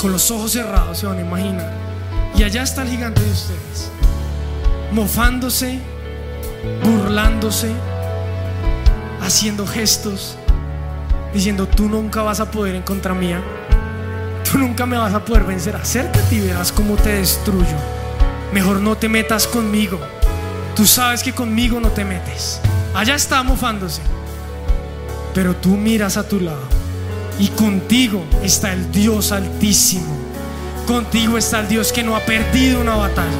Con 0.00 0.12
los 0.12 0.30
ojos 0.30 0.52
cerrados 0.52 0.98
se 0.98 1.06
van 1.06 1.18
a 1.18 1.20
imaginar. 1.22 1.72
Y 2.36 2.44
allá 2.44 2.62
está 2.62 2.82
el 2.82 2.88
gigante 2.88 3.20
de 3.20 3.30
ustedes, 3.30 3.90
mofándose, 4.90 5.78
burlándose, 6.82 7.70
haciendo 9.20 9.66
gestos, 9.66 10.36
diciendo, 11.34 11.66
tú 11.66 11.88
nunca 11.88 12.22
vas 12.22 12.40
a 12.40 12.50
poder 12.50 12.74
en 12.74 12.82
contra 12.82 13.14
mía, 13.14 13.42
tú 14.50 14.58
nunca 14.58 14.86
me 14.86 14.96
vas 14.96 15.12
a 15.12 15.24
poder 15.24 15.44
vencer, 15.44 15.76
acércate 15.76 16.34
y 16.34 16.40
verás 16.40 16.72
cómo 16.72 16.96
te 16.96 17.10
destruyo. 17.16 17.76
Mejor 18.52 18.80
no 18.80 18.96
te 18.96 19.08
metas 19.08 19.46
conmigo, 19.46 20.00
tú 20.74 20.86
sabes 20.86 21.22
que 21.22 21.34
conmigo 21.34 21.80
no 21.80 21.88
te 21.88 22.04
metes. 22.04 22.60
Allá 22.94 23.14
está 23.14 23.42
mofándose, 23.42 24.00
pero 25.34 25.56
tú 25.56 25.70
miras 25.70 26.16
a 26.16 26.28
tu 26.28 26.40
lado 26.40 26.82
y 27.38 27.48
contigo 27.48 28.24
está 28.42 28.72
el 28.72 28.90
Dios 28.92 29.32
altísimo. 29.32 30.16
Contigo 30.86 31.38
está 31.38 31.60
el 31.60 31.68
Dios 31.68 31.92
que 31.92 32.02
no 32.02 32.16
ha 32.16 32.20
perdido 32.20 32.80
una 32.80 32.96
batalla. 32.96 33.30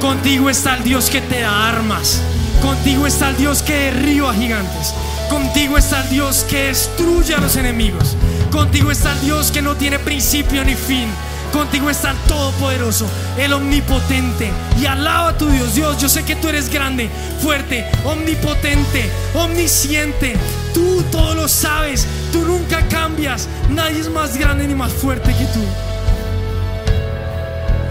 Contigo 0.00 0.50
está 0.50 0.76
el 0.76 0.84
Dios 0.84 1.10
que 1.10 1.20
te 1.20 1.40
da 1.40 1.68
armas. 1.68 2.22
Contigo 2.60 3.06
está 3.06 3.30
el 3.30 3.36
Dios 3.36 3.62
que 3.62 3.74
derriba 3.74 4.32
gigantes. 4.34 4.94
Contigo 5.28 5.78
está 5.78 6.02
el 6.02 6.10
Dios 6.10 6.44
que 6.48 6.64
destruye 6.64 7.34
a 7.34 7.40
los 7.40 7.56
enemigos. 7.56 8.16
Contigo 8.50 8.90
está 8.90 9.12
el 9.12 9.20
Dios 9.22 9.50
que 9.50 9.62
no 9.62 9.74
tiene 9.76 9.98
principio 9.98 10.64
ni 10.64 10.74
fin. 10.74 11.08
Contigo 11.52 11.90
está 11.90 12.12
el 12.12 12.16
Todopoderoso, 12.28 13.06
el 13.36 13.52
Omnipotente. 13.52 14.50
Y 14.80 14.86
alaba 14.86 15.30
a 15.30 15.38
tu 15.38 15.48
Dios. 15.48 15.74
Dios, 15.74 15.98
yo 15.98 16.08
sé 16.08 16.24
que 16.24 16.36
tú 16.36 16.48
eres 16.48 16.70
grande, 16.70 17.10
fuerte, 17.40 17.84
omnipotente, 18.04 19.10
omnisciente. 19.34 20.36
Tú 20.74 21.02
todo 21.10 21.34
lo 21.34 21.48
sabes. 21.48 22.06
Tú 22.32 22.44
nunca 22.44 22.86
cambias. 22.88 23.48
Nadie 23.70 24.00
es 24.00 24.10
más 24.10 24.36
grande 24.36 24.66
ni 24.66 24.74
más 24.74 24.92
fuerte 24.92 25.34
que 25.34 25.44
tú. 25.46 25.60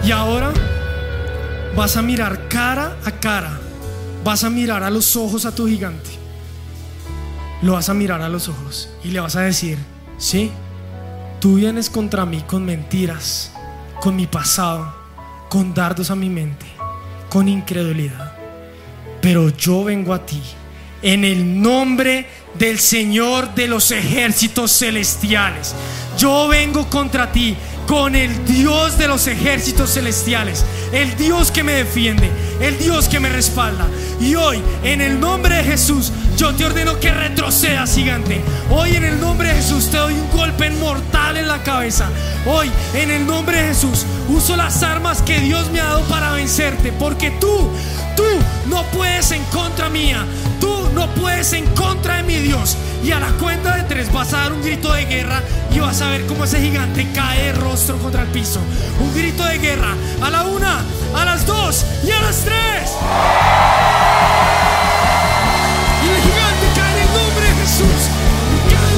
Y 0.04 0.10
ahora 0.10 0.52
vas 1.76 1.96
a 1.96 2.02
mirar 2.02 2.48
cara 2.48 2.96
a 3.04 3.12
cara. 3.12 3.58
Vas 4.24 4.44
a 4.44 4.50
mirar 4.50 4.82
a 4.82 4.90
los 4.90 5.16
ojos 5.16 5.46
a 5.46 5.54
tu 5.54 5.66
gigante. 5.66 6.10
Lo 7.62 7.72
vas 7.72 7.88
a 7.88 7.94
mirar 7.94 8.22
a 8.22 8.28
los 8.28 8.48
ojos 8.48 8.88
y 9.04 9.08
le 9.08 9.20
vas 9.20 9.36
a 9.36 9.42
decir, 9.42 9.78
sí, 10.18 10.50
tú 11.40 11.54
vienes 11.54 11.88
contra 11.90 12.26
mí 12.26 12.42
con 12.44 12.64
mentiras, 12.64 13.52
con 14.00 14.16
mi 14.16 14.26
pasado, 14.26 14.92
con 15.48 15.72
dardos 15.72 16.10
a 16.10 16.16
mi 16.16 16.28
mente, 16.28 16.66
con 17.30 17.46
incredulidad. 17.46 18.36
Pero 19.20 19.48
yo 19.50 19.84
vengo 19.84 20.12
a 20.12 20.26
ti 20.26 20.42
en 21.02 21.24
el 21.24 21.60
nombre 21.60 22.26
del 22.58 22.78
Señor 22.78 23.54
de 23.54 23.66
los 23.66 23.90
ejércitos 23.90 24.78
celestiales. 24.78 25.74
Yo 26.18 26.48
vengo 26.48 26.88
contra 26.88 27.32
ti 27.32 27.56
con 27.86 28.14
el 28.14 28.44
Dios 28.44 28.96
de 28.96 29.08
los 29.08 29.26
ejércitos 29.26 29.94
celestiales, 29.94 30.64
el 30.92 31.16
Dios 31.16 31.50
que 31.50 31.62
me 31.62 31.72
defiende, 31.72 32.30
el 32.60 32.78
Dios 32.78 33.08
que 33.08 33.20
me 33.20 33.28
respalda. 33.28 33.88
Y 34.20 34.34
hoy, 34.34 34.62
en 34.84 35.00
el 35.00 35.18
nombre 35.18 35.56
de 35.56 35.64
Jesús, 35.64 36.12
yo 36.36 36.54
te 36.54 36.64
ordeno 36.64 36.98
que 36.98 37.12
retrocedas, 37.12 37.94
gigante. 37.94 38.42
Hoy, 38.70 38.96
en 38.96 39.04
el 39.04 39.20
nombre 39.20 39.48
de 39.48 39.54
Jesús, 39.54 39.90
te 39.90 39.98
doy 39.98 40.14
un 40.14 40.30
golpe 40.30 40.70
mortal 40.70 41.36
en 41.36 41.48
la 41.48 41.62
cabeza. 41.62 42.08
Hoy, 42.46 42.70
en 42.94 43.10
el 43.10 43.26
nombre 43.26 43.60
de 43.60 43.68
Jesús, 43.68 44.06
uso 44.28 44.56
las 44.56 44.82
armas 44.82 45.22
que 45.22 45.40
Dios 45.40 45.70
me 45.70 45.80
ha 45.80 45.84
dado 45.84 46.02
para 46.02 46.32
vencerte, 46.32 46.92
porque 46.92 47.30
tú, 47.32 47.70
tú 48.16 48.24
no 48.66 48.82
puedes 48.86 49.30
en 49.32 49.42
contra 49.44 49.88
mía. 49.88 50.24
Tú 50.60 50.88
no 50.94 51.12
puedes 51.14 51.52
en 51.52 51.66
contra 51.74 52.18
de 52.18 52.22
mi 52.22 52.36
Dios. 52.36 52.76
Y 53.02 53.10
a 53.10 53.18
la 53.18 53.30
cuenta 53.32 53.76
de 53.76 53.82
tres 53.84 54.12
vas 54.12 54.32
a 54.32 54.38
dar 54.38 54.52
un 54.52 54.62
grito 54.62 54.92
de 54.92 55.04
guerra 55.06 55.42
y 55.74 55.80
vas 55.80 56.00
a 56.02 56.08
ver 56.08 56.24
cómo 56.26 56.44
ese 56.44 56.60
gigante 56.60 57.08
cae 57.12 57.52
rostro 57.52 57.98
contra 57.98 58.22
el 58.22 58.28
piso. 58.28 58.60
Un 59.00 59.12
grito 59.14 59.44
de 59.44 59.58
guerra. 59.58 59.94
A 60.22 60.30
la 60.30 60.44
una, 60.44 60.80
a 61.16 61.24
las 61.24 61.46
dos 61.46 61.84
y 62.06 62.10
a 62.10 62.20
las 62.20 62.44
tres. 62.44 63.91
Jesús. 67.72 67.88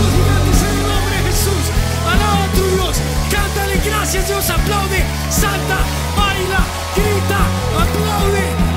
Los 0.02 0.12
gigantes 0.12 0.62
en 0.62 0.78
el 0.80 0.88
nombre 0.88 1.16
de 1.16 1.22
Jesús. 1.30 1.64
Alaba 2.10 2.44
a 2.44 2.52
tu 2.54 2.62
Dios. 2.74 2.96
Cántale 3.30 3.80
gracias 3.84 4.26
Dios. 4.26 4.50
Aplaude. 4.50 5.04
Salta. 5.30 5.78
Baila. 6.16 6.66
Grita. 6.96 7.38
Aplaude. 7.78 8.73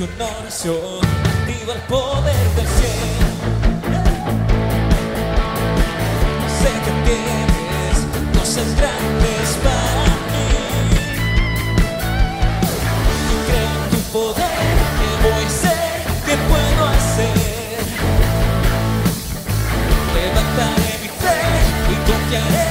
Una 0.00 0.26
oración 0.38 1.00
activa 1.24 1.74
el 1.74 1.80
poder 1.88 2.48
del 2.54 2.68
cielo. 2.68 3.26
Sé 6.60 6.70
que 6.84 6.92
tienes 7.08 7.96
cosas 8.38 8.68
grandes 8.76 9.48
para 9.64 10.14
mí. 10.30 10.50
Y 13.26 13.36
creo 13.50 13.72
en 13.74 13.90
tu 13.90 14.00
poder, 14.12 14.76
que 14.98 15.08
voy 15.26 15.44
a 15.44 15.50
ser, 15.50 15.98
que 16.26 16.34
puedo 16.46 16.82
hacer. 16.86 17.82
Levantaré 20.14 20.90
mi 21.02 21.08
fe 21.08 21.38
y 21.90 21.94
confiaré 22.08 22.70